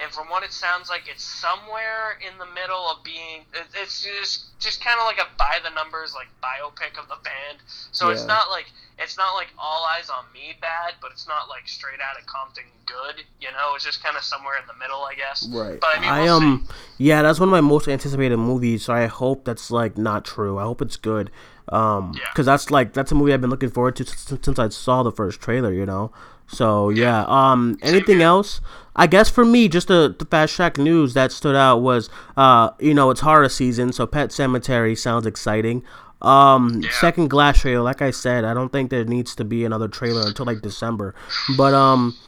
[0.03, 3.43] and from what it sounds like, it's somewhere in the middle of being.
[3.81, 7.59] It's just just kind of like a by the numbers like biopic of the band.
[7.93, 8.67] So it's not like
[8.99, 12.27] it's not like All Eyez on Me bad, but it's not like straight out of
[12.27, 13.25] Compton good.
[13.41, 15.49] You know, it's just kind of somewhere in the middle, I guess.
[15.53, 15.81] Right.
[15.81, 16.75] But I mean, I we'll um see.
[17.05, 18.85] yeah, that's one of my most anticipated movies.
[18.85, 20.59] So I hope that's like not true.
[20.59, 21.31] I hope it's good.
[21.69, 22.25] Um, Yeah.
[22.33, 25.03] because that's like that's a movie I've been looking forward to since, since I saw
[25.03, 25.73] the first trailer.
[25.73, 26.13] You know,
[26.53, 27.25] So yeah.
[27.27, 27.79] Um.
[27.83, 28.61] Anything else?
[28.95, 32.71] I guess for me, just the, the fast track news that stood out was, uh,
[32.79, 35.83] you know, it's horror season, so Pet Sematary sounds exciting.
[36.21, 36.91] Um, Yeah.
[37.01, 40.27] second Glass trailer, like I said, I don't think there needs to be another trailer
[40.27, 41.15] until like December.
[41.57, 42.19] But um,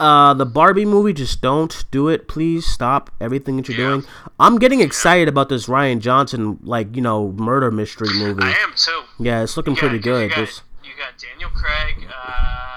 [0.00, 2.64] uh, the Barbie movie, just don't do it, please.
[2.64, 3.88] Stop everything that you're Yeah.
[3.96, 4.04] doing.
[4.40, 8.42] I'm getting excited about this Rian Johnson, like you know, murder mystery movie.
[8.42, 9.02] I am too.
[9.18, 10.22] Yeah, it's looking You pretty good.
[10.22, 12.08] You got, This- you got Daniel Craig.
[12.08, 12.69] Uh,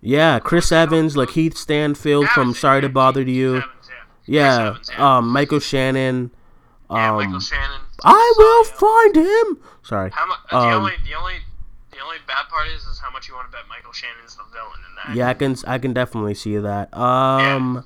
[0.00, 3.56] yeah, Chris Evans, Lakeith Stanfield from Sorry to Bother you.
[3.56, 3.68] Evans,
[4.26, 4.56] yeah.
[4.58, 5.16] Yeah, Evans, yeah.
[5.18, 6.30] um, Michael Shannon.
[6.90, 7.80] Yeah, Um, Michael Shannon.
[8.04, 9.62] I will find him.
[9.82, 10.10] Sorry.
[10.12, 11.34] How mu- the um, only the only
[11.90, 14.44] the only bad part is is how much you want to bet Michael Shannon's the
[14.52, 15.16] villain in that.
[15.16, 16.96] Yeah, I can I can definitely see that.
[16.96, 17.84] Um,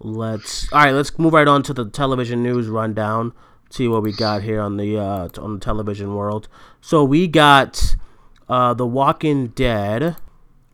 [0.00, 0.92] let's all right.
[0.92, 3.32] Let's move right on to the television news rundown.
[3.68, 6.48] See what we got here on the uh on the television world.
[6.80, 7.96] So we got
[8.48, 10.16] uh The Walking Dead.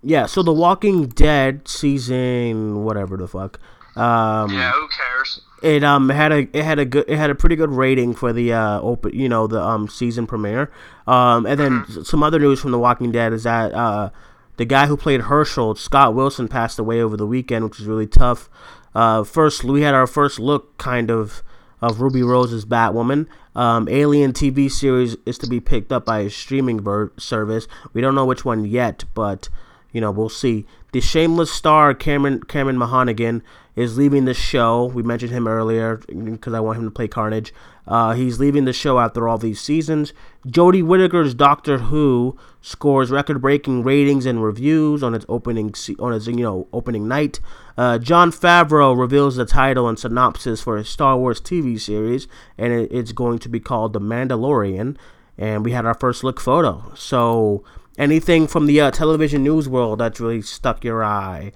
[0.08, 3.58] Yeah, so The Walking Dead season whatever the fuck.
[3.96, 5.40] Um, Yeah, who cares?
[5.62, 8.30] it um had a it had a good it had a pretty good rating for
[8.30, 10.70] the uh open you know the um season premiere
[11.06, 14.10] um and then s- some other news from The Walking Dead is that uh
[14.58, 18.06] the guy who played Hershel Scott Wilson passed away over the weekend which is really
[18.06, 18.50] tough
[18.94, 21.42] uh first we had our first look kind of
[21.80, 26.30] of Ruby Rose's Batwoman um Alien TV series is to be picked up by a
[26.30, 29.48] streaming ver- service we don't know which one yet but
[29.96, 30.66] you know, we'll see.
[30.92, 33.40] The shameless star Cameron Cameron Mahonigan
[33.76, 34.84] is leaving the show.
[34.84, 37.54] We mentioned him earlier because I want him to play Carnage.
[37.86, 40.12] Uh, he's leaving the show after all these seasons.
[40.46, 46.34] Jodie Whittaker's Doctor Who scores record-breaking ratings and reviews on its opening on its you
[46.34, 47.40] know opening night.
[47.78, 52.28] Uh, Jon Favreau reveals the title and synopsis for his Star Wars TV series,
[52.58, 54.98] and it, it's going to be called The Mandalorian.
[55.38, 56.92] And we had our first look photo.
[56.94, 57.64] So
[57.98, 61.52] anything from the uh, television news world that's really stuck your eye?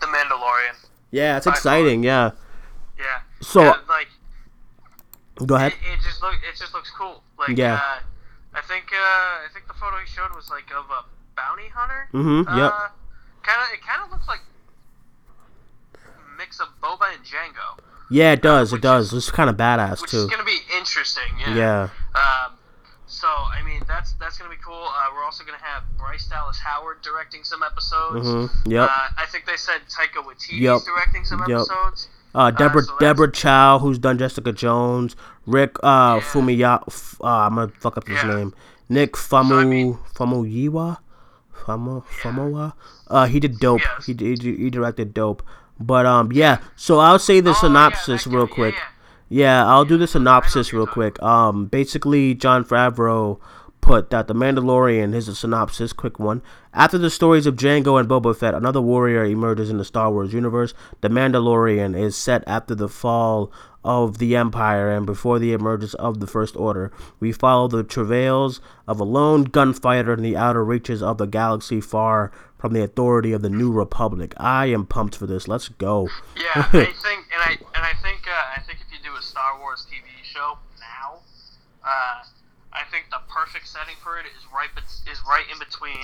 [0.00, 0.86] The Mandalorian.
[1.10, 2.02] Yeah, it's By exciting.
[2.04, 2.30] Yeah.
[2.98, 3.04] Yeah.
[3.40, 4.08] So- yeah, like
[5.46, 5.72] Go ahead.
[5.72, 7.22] it, it just look it just looks cool.
[7.38, 7.74] Like Yeah.
[7.74, 7.98] uh,
[8.54, 11.04] I think uh, I think the photo he showed was like of a
[11.36, 12.08] bounty hunter.
[12.12, 12.48] Mm-hmm.
[12.48, 12.72] Uh, yep.
[13.42, 14.40] Kind of it kind of looks like
[15.94, 18.72] a mix of Boba and Jango, Yeah, it does.
[18.72, 19.12] It which does.
[19.12, 20.18] It's kind of badass which too.
[20.18, 21.22] is gonna be interesting.
[21.40, 21.54] Yeah.
[21.56, 21.88] Yeah.
[22.14, 22.52] Um,
[23.24, 24.84] so I mean that's that's gonna be cool.
[24.84, 28.26] Uh, we're also gonna have Bryce Dallas Howard directing some episodes.
[28.28, 28.50] Mhm.
[28.66, 28.90] Yep.
[28.90, 30.80] Uh, I think they said Taika Waititi's Yep.
[30.84, 31.48] directing some Yep.
[31.64, 32.08] episodes.
[32.34, 35.16] Uh, Deborah so Deborah Chow, who's done Jessica Jones.
[35.46, 36.20] Rick uh, Yeah.
[36.20, 36.82] Fumiya.
[36.88, 38.34] F- uh, I'm gonna fuck up his Yeah.
[38.34, 38.54] name.
[38.90, 40.98] Nick Famu So, I mean- Famuyiwa.
[41.64, 42.74] Famu Famoa.
[43.08, 43.80] Uh, he did dope.
[43.80, 44.06] Yes.
[44.06, 45.42] He, he he directed dope.
[45.80, 46.58] But um, yeah.
[46.76, 48.74] So I'll say the Oh, yeah, synopsis guy, real yeah, quick.
[49.28, 49.66] Yeah.
[49.66, 51.22] I'll do the synopsis real quick.
[51.22, 53.40] Um, basically, Jon Favreau
[53.80, 55.12] put that the Mandalorian.
[55.12, 56.42] Here's a synopsis, quick one.
[56.72, 60.32] After the stories of Jango and Boba Fett, another warrior emerges in the Star Wars
[60.32, 60.72] universe.
[61.02, 63.52] The Mandalorian is set after the fall
[63.84, 66.90] of the Empire and before the emergence of the First Order.
[67.20, 71.82] We follow the travails of a lone gunfighter in the outer reaches of the galaxy,
[71.82, 74.32] far from the authority of the New Republic.
[74.38, 75.46] I am pumped for this.
[75.46, 76.08] Let's go.
[76.34, 78.83] Yeah, I think, and I and I think, uh, I think if you do a
[79.44, 81.18] Star Wars TV show now,
[81.84, 82.24] uh,
[82.72, 86.00] I think the perfect setting for it is right, bet- is right in between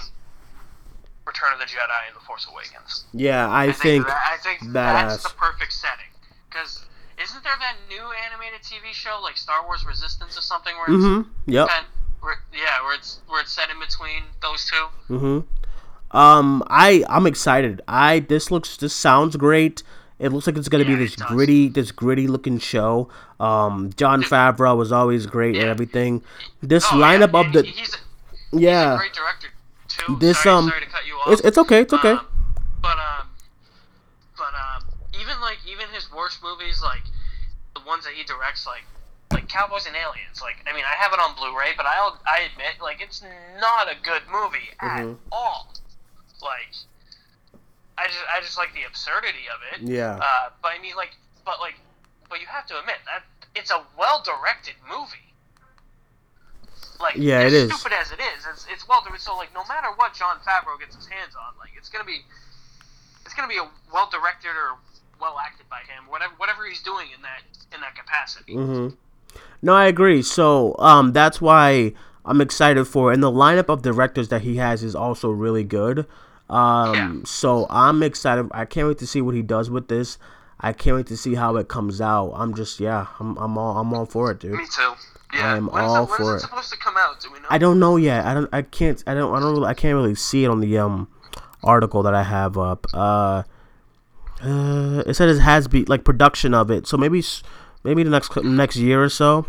[1.24, 3.04] Return of the Jedi and The Force Awakens.
[3.14, 4.06] Yeah, I, I think.
[4.06, 4.72] that, I think badass.
[4.74, 6.12] that's the perfect setting.
[6.50, 6.84] Because
[7.22, 11.04] isn't there that new animated TV show like Star Wars Resistance or something where it's
[11.04, 11.50] Mm-hmm.
[11.50, 11.68] Yep.
[11.68, 11.86] kind
[12.20, 15.14] where, yeah, where it's where it's set in between those two?
[15.14, 16.16] Mm-hmm.
[16.16, 17.80] Um, I I'm excited.
[17.88, 19.82] I this looks this sounds great.
[20.20, 23.08] It looks like it's gonna Yeah, be this gritty, this gritty looking show.
[23.40, 25.70] Um, Jon Favreau was always great and Yeah.
[25.70, 26.22] everything.
[26.62, 27.94] This Oh, yeah, lineup of the a, yeah, he's
[28.94, 29.48] a great director
[29.88, 30.16] too.
[30.20, 31.32] This, sorry, um, sorry to cut you off.
[31.32, 32.12] it's it's okay, it's okay.
[32.12, 32.26] Um,
[32.82, 33.28] but um,
[34.36, 34.84] but um,
[35.18, 37.02] even like even his worst movies, like
[37.74, 38.84] the ones that he directs, like
[39.32, 40.42] like Cowboys and Aliens.
[40.42, 43.22] Like I mean, I have it on Blu-ray, but I'll I admit, like it's
[43.58, 45.16] not a good movie at Mhm.
[45.32, 45.72] all.
[46.42, 46.74] Like
[48.00, 49.78] I just I just like the absurdity of it.
[49.88, 51.12] yeah, Uh, but I mean, like,
[51.44, 51.74] but like,
[52.28, 53.22] but you have to admit that
[53.54, 55.28] it's a well-directed movie.
[57.00, 57.72] Like, Yeah, as it is.
[57.72, 59.22] Stupid as it is, it's it's well directed.
[59.24, 62.20] So like, no matter what Jon Favreau gets his hands on, like, it's gonna be,
[63.24, 64.76] it's gonna be a well-directed or
[65.20, 67.42] well acted by him, whatever whatever he's doing in that
[67.74, 68.54] in that capacity.
[68.54, 68.94] Mm-hmm.
[69.62, 70.22] No, I agree.
[70.22, 71.92] So, um, that's why
[72.24, 73.10] I'm excited for.
[73.10, 73.14] it.
[73.14, 76.06] And the lineup of directors that he has is also really good.
[76.50, 77.14] Um, Yeah.
[77.24, 78.48] so I'm excited.
[78.52, 80.18] I can't wait to see what he does with this.
[80.60, 82.32] I can't wait to see how it comes out.
[82.34, 84.52] I'm just, yeah, I'm, I'm all, I'm all for it, dude.
[84.52, 84.92] Me too.
[85.32, 85.54] Yeah.
[85.54, 86.36] I am all it, for it.
[86.38, 87.20] it supposed to come out?
[87.20, 87.46] Do we know?
[87.48, 88.26] I don't know yet.
[88.26, 88.48] I don't.
[88.52, 89.00] I can't.
[89.06, 89.32] I don't.
[89.32, 89.52] I don't.
[89.54, 91.06] Really, I can't really see it on the um,
[91.62, 92.84] article that I have up.
[92.92, 93.44] Uh,
[94.42, 97.44] uh, it said it has be like production of it, so maybe s-
[97.84, 99.46] maybe the next next year or so.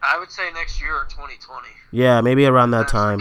[0.00, 1.66] I would say next year or 2020.
[1.90, 3.18] Yeah, maybe around that That's time.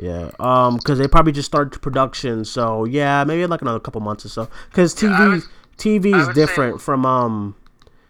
[0.00, 0.30] Yeah.
[0.30, 4.24] Yeah, um, because they probably just started production, so yeah, maybe like another couple months
[4.24, 4.48] or so.
[4.70, 5.42] Because TV, would-
[5.76, 7.54] TV is would say- different from um,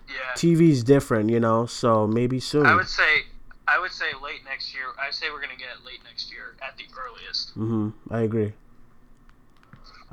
[0.08, 0.14] Yeah.
[0.36, 1.66] TV's different, you know.
[1.66, 2.64] So maybe soon.
[2.66, 3.24] I would say
[3.66, 4.84] I would say late next year.
[5.00, 7.50] I say we're gonna get it late next year at the earliest.
[7.50, 8.52] hmm I agree.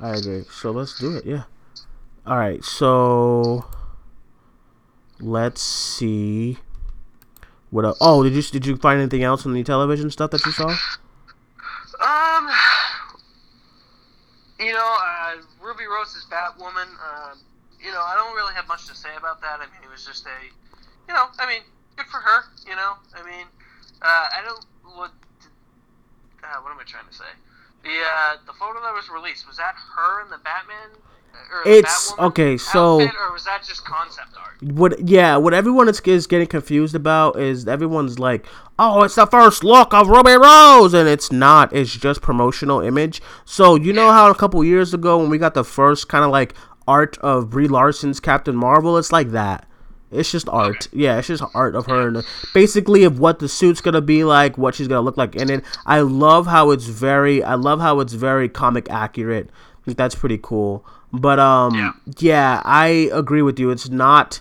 [0.00, 0.44] I agree.
[0.50, 1.24] So let's do it.
[1.26, 1.44] Yeah.
[2.26, 2.62] All right.
[2.64, 3.64] So
[5.20, 6.58] let's see.
[7.70, 7.84] What?
[7.84, 10.52] el oh, did you did you find anything else on the television stuff that you
[10.52, 10.74] saw?
[12.08, 12.48] Um,
[14.56, 16.88] you know, uh, Ruby Rose's Batwoman.
[16.96, 17.36] Uh,
[17.76, 19.60] you know, I don't really have much to say about that.
[19.60, 20.38] I mean, it was just a,
[21.06, 21.60] you know, I mean,
[21.96, 22.48] good for her.
[22.64, 23.44] You know, I mean,
[24.00, 24.64] uh, I don't
[24.96, 25.12] what.
[26.42, 27.28] Uh, what am I trying to say?
[27.84, 30.96] The uh, the photo that was released was that her in the Batman?
[31.66, 34.62] It's- okay, so- or was that just concept art?
[34.62, 35.08] What?
[35.08, 35.36] Yeah.
[35.36, 38.44] What everyone is, is getting confused about is everyone's like,
[38.78, 41.72] "Oh, it's the first look of Ruby Rose," and it's not.
[41.72, 43.22] It's just promotional image.
[43.44, 46.30] So you know how a couple years ago when we got the first kind of
[46.30, 46.54] like
[46.88, 49.64] art of Brie Larson's Captain Marvel, it's like that.
[50.10, 50.88] It's just art.
[50.92, 52.24] Yeah, it's just art of her and
[52.54, 55.64] basically of what the suit's gonna be like, what she's gonna look like in it.
[55.86, 57.44] I love how it's very.
[57.44, 59.50] I love how it's very comic accurate.
[59.52, 60.84] I think that's pretty cool.
[61.12, 61.92] But um, Yeah.
[62.18, 63.70] yeah, I agree with you.
[63.70, 64.40] It's not.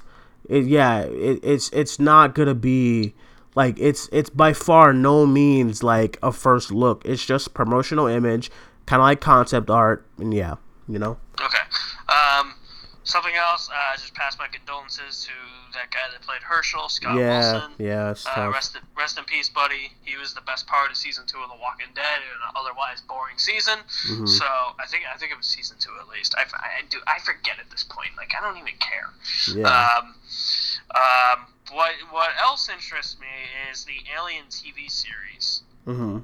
[0.50, 3.14] It, yeah, it, it's it's not gonna be
[3.56, 7.02] like it's it's by far no means like a first look.
[7.06, 8.52] It's just promotional image,
[8.86, 10.56] kind of like concept art, and yeah,
[10.88, 11.18] you know.
[11.42, 11.64] Okay.
[12.10, 12.54] Um,
[13.08, 13.70] something else.
[13.70, 15.32] Uh, I just passed my condolences to
[15.74, 17.72] that guy that played Hershel, Scott yeah, Wilson.
[17.80, 19.92] yeah, Uh, rest, in, rest in peace, buddy.
[20.04, 23.02] He was the best part of season two of The Walking Dead in an otherwise
[23.02, 23.80] boring season.
[24.08, 24.28] Mhm.
[24.28, 26.36] So I think I think it was season two at least.
[26.38, 28.12] I, I do I forget at this point.
[28.18, 29.10] Like I don't even care.
[29.56, 29.68] Yeah.
[29.68, 30.16] Um,
[30.96, 33.28] um, what what else interests me
[33.72, 35.64] is the Alien TV series.
[35.86, 36.20] Mm-hmm.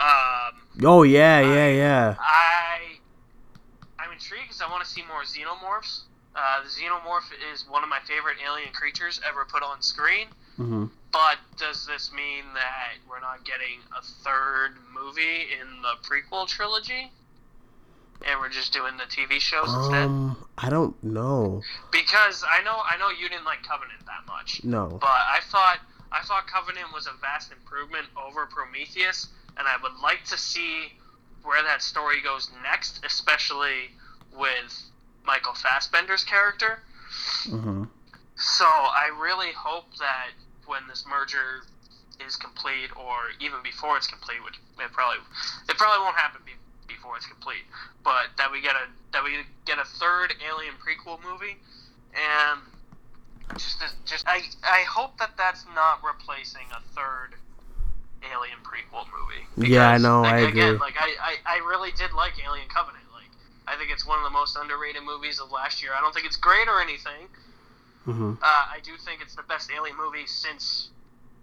[0.00, 2.14] Um, Oh yeah, yeah, yeah.
[2.20, 2.97] I
[4.18, 6.02] intrigued because I want to see more xenomorphs.
[6.34, 10.26] Uh, the xenomorph is one of my favorite alien creatures ever put on screen.
[10.56, 16.46] hmm But does this mean that we're not getting a third movie in the prequel
[16.46, 17.10] trilogy?
[18.26, 20.06] And we're just doing the TV shows instead?
[20.06, 21.62] Um, I don't know.
[21.92, 24.60] Because I know I know you didn't like Covenant that much.
[24.64, 24.98] No.
[25.00, 25.78] But I thought
[26.10, 30.92] I thought Covenant was a vast improvement over Prometheus, and I would like to see
[31.44, 33.90] where that story goes next, especially
[34.38, 34.84] with
[35.24, 36.78] Michael Fassbender's character.
[37.44, 37.84] hmm
[38.36, 40.30] So I really hope that
[40.66, 41.64] when this merger
[42.24, 45.18] is complete, or even before it's complete, which it probably
[45.68, 46.52] it probably won't happen be,
[46.86, 47.64] before it's complete,
[48.04, 51.56] but that we get a that we get a third Alien prequel movie,
[52.14, 52.60] and
[53.56, 57.34] just just I I hope that that's not replacing a third
[58.22, 59.70] Alien prequel movie.
[59.72, 60.78] Yeah, I know, Like, I again, agree.
[60.78, 63.04] like I, I I really did like Alien Covenant.
[63.68, 65.92] I think it's one of the most underrated movies of last year.
[65.96, 67.28] I don't think it's great or anything.
[68.04, 70.90] hmm Uh, I do think it's the best Alien movie since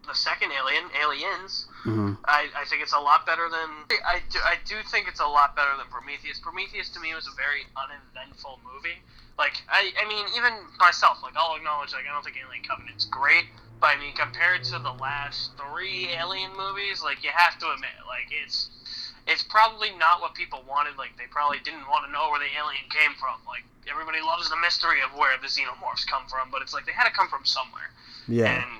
[0.07, 1.65] the second Alien, Aliens.
[1.83, 5.19] hmm I, I think it's a lot better than I do, I do think it's
[5.19, 6.39] a lot better than Prometheus.
[6.41, 8.97] Prometheus to me was a very uneventful movie.
[9.37, 13.05] Like I, I mean even myself, like I'll acknowledge like I don't think Alien Covenant's
[13.05, 13.45] great,
[13.79, 17.93] but I mean compared to the last three Alien movies, like you have to admit,
[18.09, 18.69] like it's
[19.27, 20.97] it's probably not what people wanted.
[20.97, 23.41] Like they probably didn't want to know where the alien came from.
[23.47, 26.93] Like everybody loves the mystery of where the xenomorphs come from, but it's like they
[26.93, 27.89] had to come from somewhere.
[28.27, 28.61] Yeah.
[28.61, 28.71] And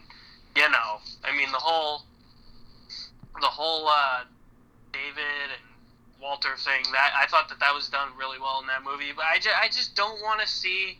[0.55, 2.03] you know, I mean the whole
[3.41, 4.23] the whole uh,
[4.93, 5.65] David and
[6.21, 9.25] Walter thing that I thought that that was done really well in that movie, but
[9.25, 10.97] I just, I just don't want to see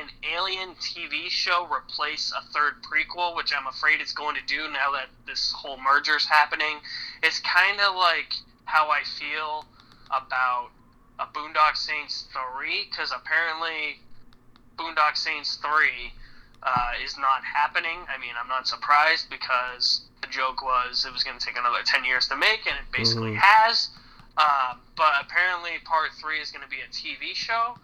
[0.00, 4.68] an Alien TV show replace a third prequel, which I'm afraid it's going to do
[4.72, 6.78] now that this whole merger's happening.
[7.22, 8.32] It's kind of like
[8.64, 9.64] how I feel
[10.08, 10.70] about
[11.18, 13.98] a Boondock Saints 3, because apparently
[14.76, 16.12] Boondock Saints 3
[16.62, 17.98] uh, is not happening.
[18.12, 21.82] I mean, I'm not surprised because the joke was it was going to take another
[21.84, 23.40] 10 years to make, and it basically Mhm.
[23.40, 23.88] has.
[24.36, 27.78] Uh, but apparently, part three is going to be a TV show,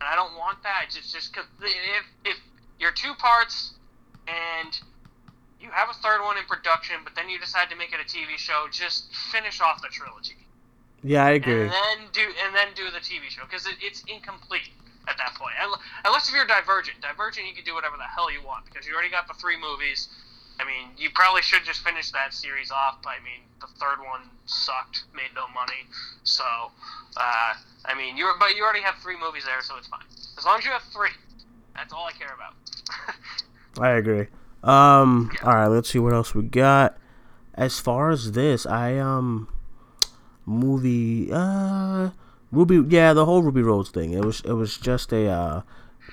[0.00, 0.90] and I don't want that.
[0.90, 2.38] Just, just because if if
[2.78, 3.74] you're two parts
[4.26, 4.72] and
[5.60, 8.08] you have a third one in production, but then you decide to make it a
[8.08, 10.36] TV show, just finish off the trilogy
[11.02, 11.54] Yeah, I agree.
[11.62, 14.68] and then do and then do the TV show because it, it's incomplete
[15.08, 15.54] at that point.
[16.04, 18.94] Unless if you're Divergent, Divergent you can do whatever the hell you want because you
[18.94, 20.08] already got the three movies.
[20.60, 22.98] I mean, you probably should just finish that series off.
[23.02, 25.86] But I mean, the third one sucked, made no money.
[26.22, 26.44] So,
[27.16, 30.06] uh, I mean, you but you already have three movies there, so it's fine.
[30.38, 31.14] As long as you have three,
[31.74, 32.54] that's all I care about.
[33.78, 34.26] I agree.
[34.62, 35.48] Um, yeah.
[35.48, 36.96] all right, let's see what else we got.
[37.54, 39.48] As far as this, I um,
[40.46, 42.10] movie uh,
[42.50, 44.12] Ruby, yeah, the whole Ruby Rose thing.
[44.12, 45.62] It was it was just a uh,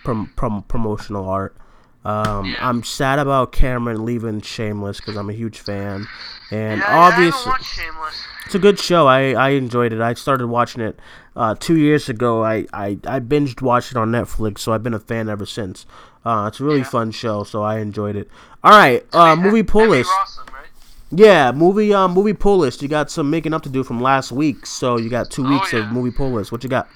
[0.04, 1.56] prom- prom- promotional art.
[2.04, 2.68] Um, yeah.
[2.68, 6.08] I'm sad about Cameron leaving Shameless because I'm a huge fan,
[6.50, 8.12] and yeah, obviously, yeah,
[8.46, 9.08] it's a good show.
[9.08, 10.02] I, I enjoyed it.
[10.02, 11.00] I started watching it
[11.36, 12.44] uh, two years ago.
[12.44, 15.86] I, I, I binged watched it on Netflix, so I've been a fan ever since.
[16.26, 18.30] Uh, it's a really fun show, so I enjoyed it.
[18.64, 20.10] All right, uh, movie pull list.
[20.52, 20.70] right?
[21.12, 22.82] Yeah, movie um movie pull list.
[22.82, 25.72] You got some making up to do from last week, so you got two weeks
[25.74, 26.52] of movie pull list.
[26.52, 26.88] What you got?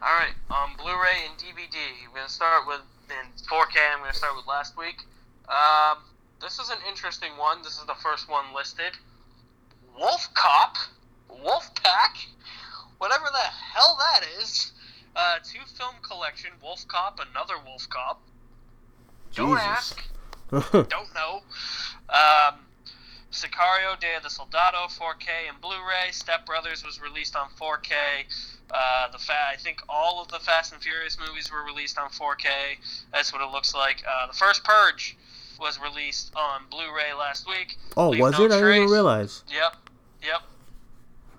[0.00, 1.76] All right, um, Blu-ray and DVD.
[2.12, 2.80] We're gonna start with
[3.52, 3.76] 4K.
[3.92, 5.04] I'm going to start with last week.
[5.46, 5.98] Um,
[6.40, 7.58] this is an interesting one.
[7.62, 8.96] This is the first one listed.
[9.98, 10.76] Wolf Cop,
[11.28, 12.16] Wolf Pack,
[12.96, 14.72] whatever the hell that is.
[15.14, 18.22] Uh, two film collection, Wolf Cop, another Wolf Cop.
[19.34, 20.02] Don't ask.
[20.50, 21.42] Don't know.
[22.12, 22.56] Um,
[23.32, 26.12] Sicario, Day of the Soldado, 4K and Blu-ray.
[26.12, 27.92] Step Brothers was released on 4K.
[28.70, 32.10] Uh, the fa- I think all of the Fast and Furious movies were released on
[32.10, 32.46] 4K.
[33.12, 34.02] That's what it looks like.
[34.06, 35.16] Uh, the first Purge
[35.58, 37.78] was released on Blu-ray last week.
[37.96, 38.48] Oh, Leave was no it?
[38.48, 38.52] Trace.
[38.52, 39.42] I didn't even realize.
[39.48, 39.76] Yep,
[40.22, 40.42] yep.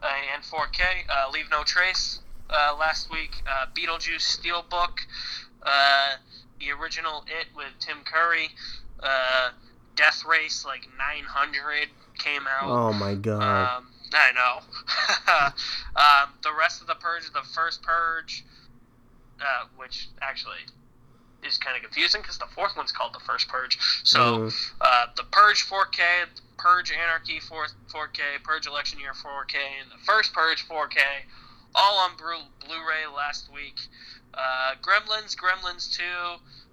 [0.01, 0.81] Uh, and 4K.
[1.09, 3.31] Uh, Leave No Trace uh, last week.
[3.47, 4.97] Uh, Beetlejuice Steelbook.
[6.59, 8.49] the original It with Tim Curry.
[9.95, 12.69] Death Race like 900 came out.
[12.69, 13.77] Oh my god.
[13.77, 14.59] Um, I know.
[16.01, 18.43] um, the rest of the Purge, the first Purge,
[19.39, 20.59] uh, which actually
[21.43, 23.77] is kind of confusing because the fourth one's called the first Purge.
[24.03, 24.71] So mm.
[24.81, 26.27] uh, the Purge 4K,
[26.57, 30.99] Purge Anarchy 4, 4K, Purge Election Year 4K, and the first Purge 4K,
[31.75, 33.79] all on Blu-ray last week.
[34.33, 36.03] Uh, Gremlins, Gremlins 2,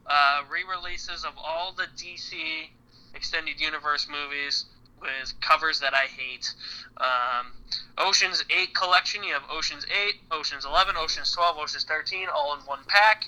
[0.06, 2.68] uh, re-releases of all the DC
[3.14, 4.66] extended universe movies
[5.00, 6.52] with covers that I hate.
[6.98, 7.52] Um,
[7.98, 12.60] Ocean's 8 collection, you have Ocean's 8, Ocean's 11, Ocean's 12, Ocean's 13, all in
[12.60, 13.24] one pack.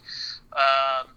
[0.53, 1.09] Um,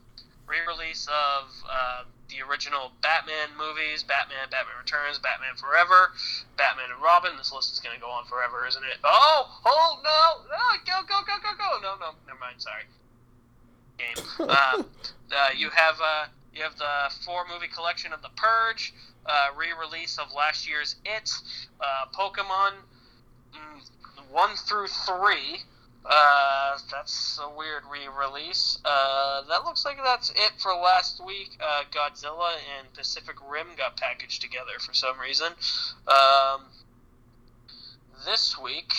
[0.47, 6.13] Re release of uh, the original Batman movies Batman, Batman Returns, Batman Forever,
[6.55, 7.31] Batman and Robin.
[7.37, 8.97] This list is going to go on forever, isn't it?
[9.03, 11.81] Oh, oh, no, no, go, go, go, go, go.
[11.81, 12.85] No, no, never mind, sorry.
[13.97, 14.21] Game.
[14.39, 14.83] Uh,
[15.35, 15.95] uh, you have.
[16.55, 18.93] You have the four movie collection of The Purge,
[19.25, 21.29] uh, re release of last year's It,
[21.81, 22.75] uh, Pokemon
[23.53, 25.63] mm, 1 through 3.
[26.05, 28.79] Uh, that's a weird re release.
[28.85, 31.57] Uh, that looks like that's it for last week.
[31.59, 35.51] Uh, Godzilla and Pacific Rim got packaged together for some reason.
[36.07, 36.67] Um,
[38.25, 38.93] this week,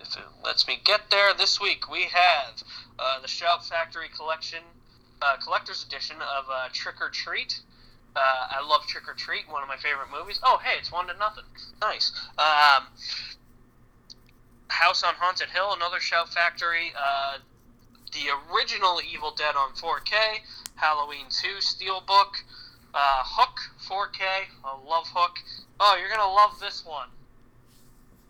[0.00, 2.62] if it lets me get there, this week we have
[2.98, 4.62] uh, the Shout Factory collection
[5.22, 7.60] uh, collector's edition of uh, Trick or Treat.
[8.14, 10.38] Uh, I love Trick or Treat, one of my favorite movies.
[10.42, 11.44] Oh, hey, it's one to nothing.
[11.80, 12.12] Nice.
[12.38, 12.86] Um,
[14.68, 16.92] House on Haunted Hill, another Shout Factory.
[16.96, 17.38] Uh,
[18.12, 20.40] the original Evil Dead on 4K.
[20.74, 22.42] Halloween 2 Steelbook.
[22.94, 23.58] Uh, Hook
[23.88, 24.20] 4K.
[24.64, 25.38] I love Hook.
[25.80, 27.08] Oh, you're gonna love this one.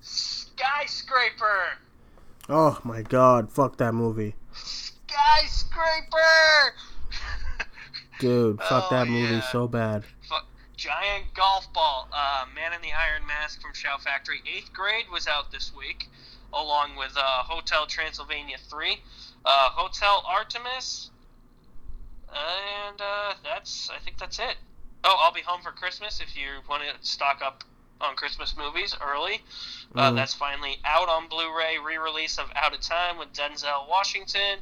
[0.01, 1.78] Skyscraper.
[2.49, 3.51] Oh my God!
[3.51, 4.34] Fuck that movie
[5.13, 6.75] skyscraper.
[8.19, 9.51] Dude, fuck oh, that movie yeah.
[9.51, 10.05] so bad.
[10.29, 10.47] Fuck.
[10.77, 12.09] Giant golf ball.
[12.13, 14.43] Uh, Man in the Iron Mask from Shout Factory.
[14.53, 16.09] Eighth grade was out this week,
[16.53, 18.99] along with uh, Hotel Transylvania 3,
[19.45, 21.11] uh, Hotel Artemis,
[22.29, 24.57] and uh, that's I think that's it.
[25.05, 27.65] Oh, I'll be home for Christmas if you want to stock up
[28.01, 29.41] on Christmas movies early.
[29.95, 30.17] Uh, mm.
[30.17, 34.59] That's finally out on Blu-ray re-release of Out of Time with Denzel Washington.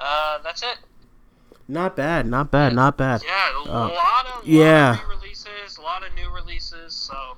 [0.00, 0.78] Uh, that's it.
[1.68, 3.22] Not bad, not bad, not bad.
[3.24, 6.94] Yeah, a uh, lot of yeah releases, a lot of new releases.
[6.94, 7.36] So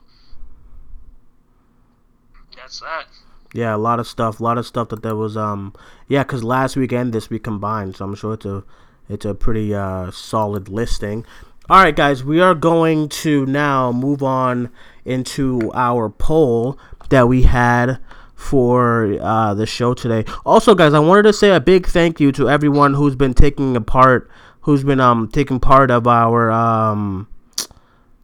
[2.57, 3.07] that's that.
[3.53, 5.37] Yeah, a lot of stuff, a lot of stuff that there was.
[5.37, 5.75] Um,
[6.09, 8.65] yeah, because last week and this week combined, so I'm sure it's a
[9.09, 11.27] it's a pretty uh solid listing.
[11.69, 14.71] All right, guys, we are going to now move on
[15.05, 16.79] into our poll
[17.11, 17.99] that we had
[18.43, 20.25] for uh, the show today.
[20.45, 23.77] Also, guys, I wanted to say a big thank you to everyone who's been taking
[23.77, 24.29] a part,
[24.63, 27.29] who's been um taking part of our um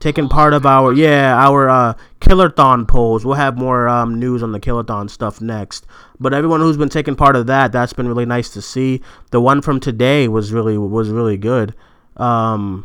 [0.00, 4.52] taking part of our yeah our uh killerthon polls we'll have more um, news on
[4.52, 5.84] the killerthon stuff next
[6.20, 9.00] but everyone who's been taking part of that that's been really nice to see
[9.32, 11.74] the one from today was really was really good
[12.16, 12.84] um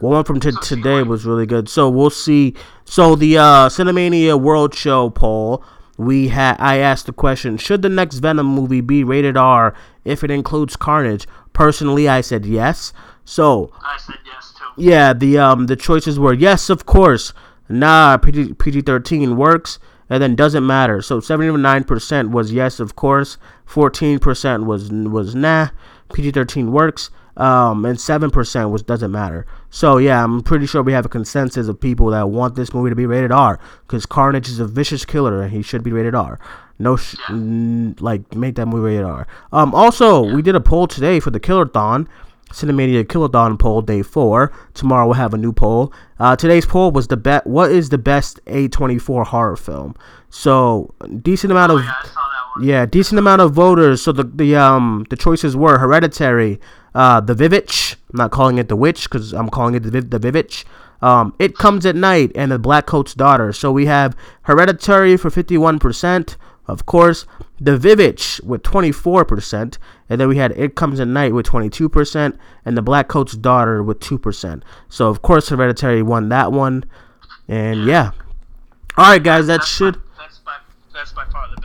[0.00, 1.68] one from t- today was really good.
[1.68, 2.54] So we'll see.
[2.84, 5.64] So the uh, Cinemania World Show poll,
[5.98, 9.74] we had I asked the question: Should the next Venom movie be rated R
[10.04, 11.26] if it includes Carnage?
[11.52, 12.92] Personally, I said yes.
[13.24, 14.82] So I said yes too.
[14.82, 17.34] yeah, the um the choices were yes, of course.
[17.68, 21.02] Nah, PG PG thirteen works, and then doesn't matter.
[21.02, 23.36] So seventy nine percent was yes, of course.
[23.66, 25.68] Fourteen percent was was nah.
[26.14, 27.10] PG thirteen works.
[27.36, 29.46] Um, and seven percent was doesn't matter.
[29.70, 32.90] So yeah, I'm pretty sure we have a consensus of people that want this movie
[32.90, 36.14] to be rated R because Carnage is a vicious killer and he should be rated
[36.14, 36.38] R.
[36.78, 39.26] No, sh- n- like make that movie rated R.
[39.52, 42.06] Um, also we did a poll today for the Killerthon.
[42.50, 44.50] Cinemania Killerthon poll day four.
[44.72, 45.92] Tomorrow we'll have a new poll.
[46.18, 47.46] Uh, today's poll was the bet.
[47.46, 49.94] What is the best A24 horror film?
[50.30, 51.92] So decent amount of Oh, Yeah,
[52.60, 54.02] Yeah, decent amount of voters.
[54.02, 56.60] So the the um the choices were Hereditary,
[56.94, 57.94] uh, The Vivitch.
[58.12, 60.64] I'm not calling it The Witch because I'm calling it the Viv- the Vivitch.
[61.00, 63.52] Um, It Comes at Night and The Black Coat's Daughter.
[63.52, 66.36] So we have Hereditary for 51%,
[66.66, 67.24] of course.
[67.60, 69.78] The Vivitch with 24%,
[70.08, 73.80] and then we had It Comes at Night with 22%, and The Black Coat's Daughter
[73.82, 74.62] with 2%.
[74.88, 76.84] So of course Hereditary won that one,
[77.46, 78.10] and yeah.
[78.96, 80.02] All right, guys, that That's should.
[80.18, 80.56] That's by
[80.92, 81.57] that's by far the.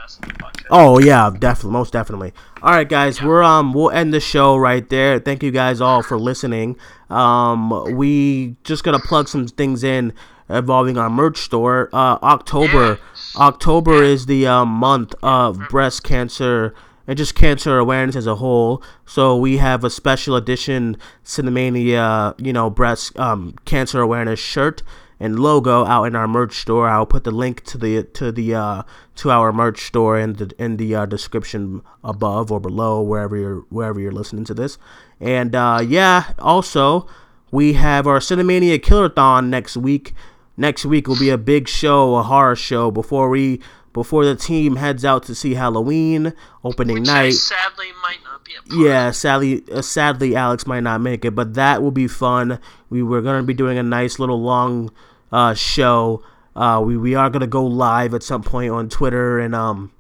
[0.70, 2.34] Oh yeah, definitely, most definitely.
[2.62, 5.20] All right, guys, we're um we'll end the show right there.
[5.20, 6.78] Thank you guys all for listening.
[7.10, 10.14] Um, we just gonna plug some things in
[10.50, 11.90] involving our merch store.
[11.94, 13.00] Uh, October,
[13.36, 16.74] October is the um, month of breast cancer
[17.06, 18.82] and just cancer awareness as a whole.
[19.06, 24.82] So we have a special edition Cinemania, you know, breast um cancer awareness shirt
[25.24, 26.90] and logo out in our merch store.
[26.90, 28.84] I'll put the link to the to the uh,
[29.16, 33.60] to our merch store in the in the uh, description above or below wherever you're
[33.70, 34.78] wherever you're listening to this.
[35.22, 37.08] And uh, yeah, also
[37.52, 40.14] we have our Cinemania Killerthon next week.
[40.58, 43.62] Next week will be a big show, a horror show before we
[43.94, 47.34] before the team heads out to see Halloween opening Which I night.
[47.34, 51.82] sadly might not be Yeah, sadly, uh, sadly, Alex might not make it, but that
[51.82, 52.60] will be fun.
[52.90, 54.92] We were gonna be doing a nice little long
[55.34, 56.24] uh, show.
[56.56, 59.92] Uh, we we are gonna go live at some point on Twitter and um,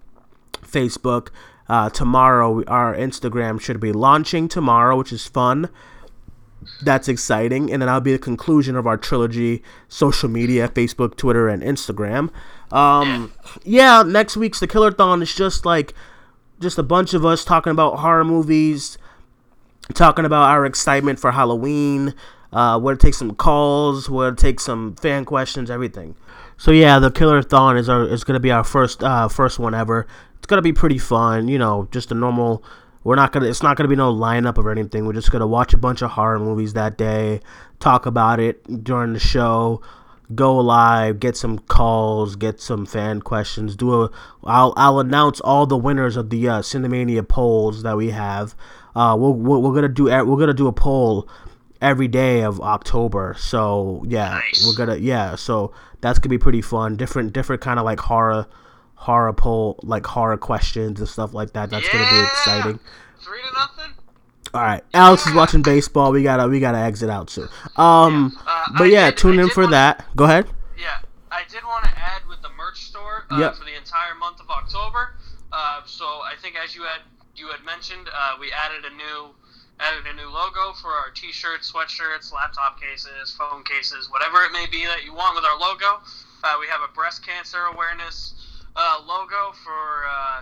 [0.61, 1.29] Facebook.
[1.67, 5.69] Uh, tomorrow, our Instagram should be launching tomorrow, which is fun.
[6.81, 11.49] That's exciting, and then I'll be the conclusion of our trilogy: social media, Facebook, Twitter,
[11.49, 12.29] and Instagram.
[12.71, 15.95] Um, yeah, next week's the Killerthon is just like
[16.59, 18.99] just a bunch of us talking about horror movies,
[19.95, 22.13] talking about our excitement for Halloween.
[22.53, 24.09] Uh, we're gonna take some calls.
[24.09, 26.15] We're gonna take some fan questions, everything.
[26.57, 30.05] So yeah, the Killerthon is our is gonna be our first uh, first one ever.
[30.37, 31.47] It's gonna be pretty fun.
[31.47, 32.63] You know, just a normal.
[33.03, 33.47] We're not gonna.
[33.47, 35.05] It's not gonna be no lineup or anything.
[35.05, 37.39] We're just gonna watch a bunch of horror movies that day,
[37.79, 39.81] talk about it during the show,
[40.35, 43.75] go live, get some calls, get some fan questions.
[43.75, 44.11] Do a.
[44.43, 48.55] I'll I'll announce all the winners of the uh, Cinemania polls that we have.
[48.95, 51.27] Uh, we'll, we're, we're gonna do we're gonna do a poll
[51.83, 53.35] every day of October.
[53.37, 54.65] So yeah, Nice.
[54.65, 55.35] we're gonna yeah.
[55.35, 55.71] So
[56.01, 56.95] that's gonna be pretty fun.
[56.95, 58.47] Different different kind of like horror
[58.95, 61.69] horror poll like horror questions and stuff like that.
[61.69, 62.79] That's gonna be exciting.
[63.21, 63.93] Three to nothing.
[64.53, 66.11] All right, Alex is watching baseball.
[66.11, 67.49] We gotta we gotta exit out soon.
[67.75, 68.41] Um, Yeah.
[68.47, 70.15] Uh, but I yeah, did- tune I in for wanna- that.
[70.15, 70.47] Go ahead.
[70.77, 70.99] Yeah,
[71.31, 73.55] I did want to add with the merch store uh, Yep.
[73.55, 75.15] for the entire month of October.
[75.51, 77.01] Uh, so I think as you had
[77.35, 79.33] you had mentioned, uh, we added a new
[79.83, 84.65] added a new logo for our t-shirts, sweatshirts, laptop cases, phone cases, whatever it may
[84.71, 86.01] be that you want with our logo.
[86.43, 88.33] Uh, we have a breast cancer awareness
[88.75, 90.41] uh, logo for uh,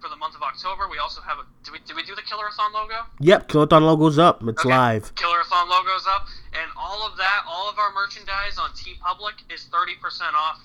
[0.00, 0.88] for the month of October.
[0.90, 3.06] We also have a did we did we do the Killerathon logo?
[3.20, 4.42] Yep, Killerthon logo's up.
[4.46, 4.68] It's Okay.
[4.68, 5.14] live.
[5.14, 9.94] Killerathon logo's up, and all of that, all of our merchandise on TeePublic is thirty
[9.96, 10.60] percent off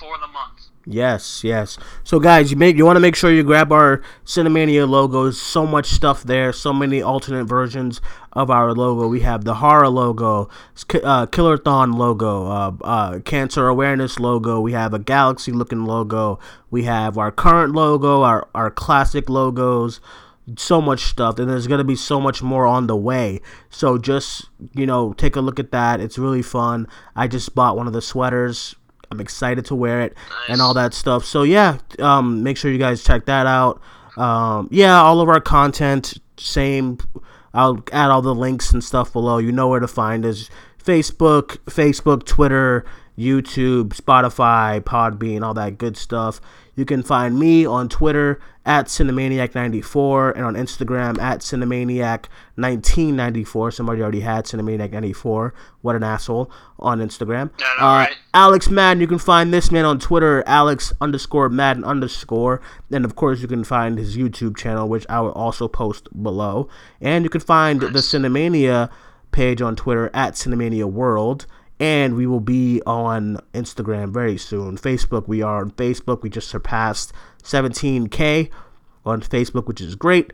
[0.00, 0.70] for the month.
[0.86, 1.78] Yes, yes.
[2.04, 5.40] So guys, you make you want to make sure you grab our Cinemania logos.
[5.40, 6.54] So much stuff there.
[6.54, 8.00] So many alternate versions
[8.32, 9.06] of our logo.
[9.06, 10.48] We have the horror logo,
[11.04, 14.58] uh, Killerthon logo, uh, uh, cancer awareness logo.
[14.60, 16.38] We have a galaxy looking logo.
[16.70, 20.00] We have our current logo, our our classic logos.
[20.56, 23.40] So much stuff, and there's gonna be so much more on the way.
[23.68, 26.00] So just you know, take a look at that.
[26.00, 26.88] It's really fun.
[27.14, 28.74] I just bought one of the sweaters.
[29.10, 30.16] I'm excited to wear it
[30.48, 31.24] and all that stuff.
[31.24, 33.80] So yeah, um, make sure you guys check that out.
[34.16, 36.98] Um, yeah, all of our content, same.
[37.52, 39.38] I'll add all the links and stuff below.
[39.38, 40.48] You know where to find us:
[40.82, 42.84] Facebook, Facebook, Twitter,
[43.18, 46.40] YouTube, Spotify, Podbean, all that good stuff.
[46.74, 53.72] You can find me on Twitter at Cinemaniac94 and on Instagram at Cinemaniac1994.
[53.72, 55.52] Somebody already had Cinemaniac94.
[55.82, 57.50] What an asshole on Instagram.
[57.58, 58.14] I know, uh, right?
[58.34, 62.60] Alex Madden, you can find this man on Twitter, Alex underscore Madden underscore.
[62.90, 66.68] And of course, you can find his YouTube channel, which I will also post below.
[67.00, 68.90] And you can find the Cinemania
[69.32, 71.46] page on Twitter at Cinemania World.
[71.80, 74.76] And we will be on Instagram very soon.
[74.76, 76.22] Facebook, we are on Facebook.
[76.22, 77.12] We just surpassed
[77.42, 78.50] 17K
[79.04, 80.32] on Facebook, which is great.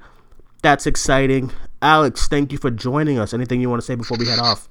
[0.63, 1.53] That's exciting.
[1.81, 3.33] Alex, thank you for joining us.
[3.33, 4.69] Anything you want to say before we head off?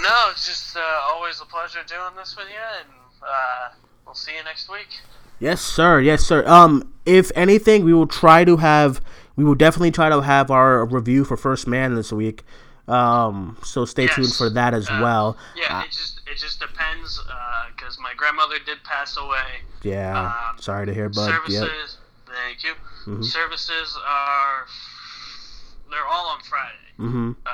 [0.00, 2.88] No, it's just uh, always a pleasure doing this with you, and
[3.22, 3.74] uh,
[4.04, 5.00] we'll see you next week.
[5.38, 6.00] Yes, sir.
[6.00, 6.46] Yes, sir.
[6.46, 9.00] Um, if anything, we will try to have.
[9.36, 12.44] We will definitely try to have our review for First Man this week.
[12.88, 14.14] Um, so stay Yes.
[14.16, 15.36] tuned for that as Uh, well.
[15.54, 19.62] Yeah, Uh, it just it just depends uh because my grandmother did pass away.
[19.82, 20.26] yeah.
[20.50, 21.26] um, sorry to hear, bud.
[21.30, 21.96] Services,
[22.28, 22.36] Yep.
[22.36, 22.74] thank you.
[23.06, 23.24] Mhm.
[23.24, 24.66] Services are
[25.90, 26.76] they're all on Friday.
[26.98, 27.32] Mm-hmm.
[27.46, 27.50] Uh,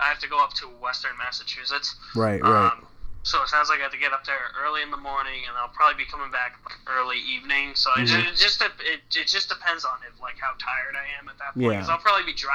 [0.00, 1.94] I have to go up to Western Massachusetts.
[2.16, 2.42] Right.
[2.42, 2.72] Right.
[2.72, 2.86] Um,
[3.22, 5.56] so it sounds like I have to get up there early in the morning, and
[5.56, 6.56] I'll probably be coming back
[6.86, 7.74] early evening.
[7.74, 8.06] So it, Mhm.
[8.06, 8.72] ju- it just it,
[9.14, 11.72] it just depends on if like how tired I am at that point.
[11.72, 11.80] Yeah.
[11.80, 12.50] 'Cause I'll probably be dri-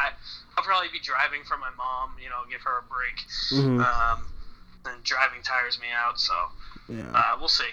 [0.57, 2.15] I'll probably be driving for my mom.
[2.21, 3.17] You know, give her a break.
[3.51, 3.83] Mhm.
[3.85, 4.25] Um,
[4.85, 6.19] and driving tires me out.
[6.19, 6.33] So
[6.89, 7.03] yeah.
[7.13, 7.69] uh, we'll see.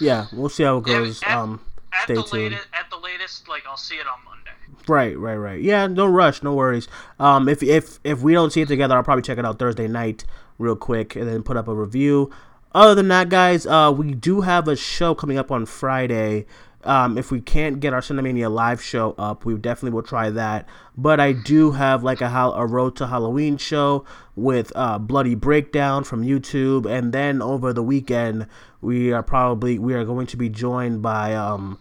[0.00, 0.26] Yeah.
[0.32, 1.22] We'll see how it goes.
[1.22, 1.60] at- Um.
[1.92, 2.32] At Stay the tuned.
[2.54, 4.50] latest, at the latest, like I'll see it on Monday.
[4.88, 5.60] Right, right, right.
[5.62, 6.88] Yeah, no rush, no worries.
[7.20, 9.86] Um, if if if we don't see it together, I'll probably check it out Thursday
[9.86, 10.24] night
[10.58, 12.30] real quick and then put up a review.
[12.74, 16.46] Other than that, guys, uh, we do have a show coming up on Friday.
[16.82, 20.68] Um, if we can't get our Cinemania live show up, we definitely will try that.
[20.96, 24.04] But I do have like a a Road to Halloween show
[24.36, 28.46] with uh, Bloody Breakdown from YouTube, and then over the weekend
[28.80, 31.78] we are probably we are going to be joined by um,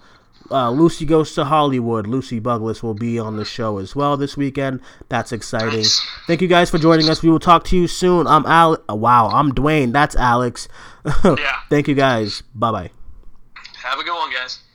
[0.51, 2.07] uh, Lucy Goes to Hollywood.
[2.07, 4.81] Lucy Buglis will be on the show as well this weekend.
[5.09, 5.79] That's exciting.
[5.79, 6.05] Nice.
[6.27, 7.21] Thank you guys for joining us.
[7.21, 8.27] We will talk to you soon.
[8.27, 8.77] I'm Al.
[8.89, 9.91] uh, Wow, I'm Duane.
[9.91, 10.67] That's Alex.
[11.25, 11.57] Yeah.
[11.69, 12.43] Thank you guys.
[12.55, 12.89] Bye bye.
[13.83, 14.59] Have a good one, guys.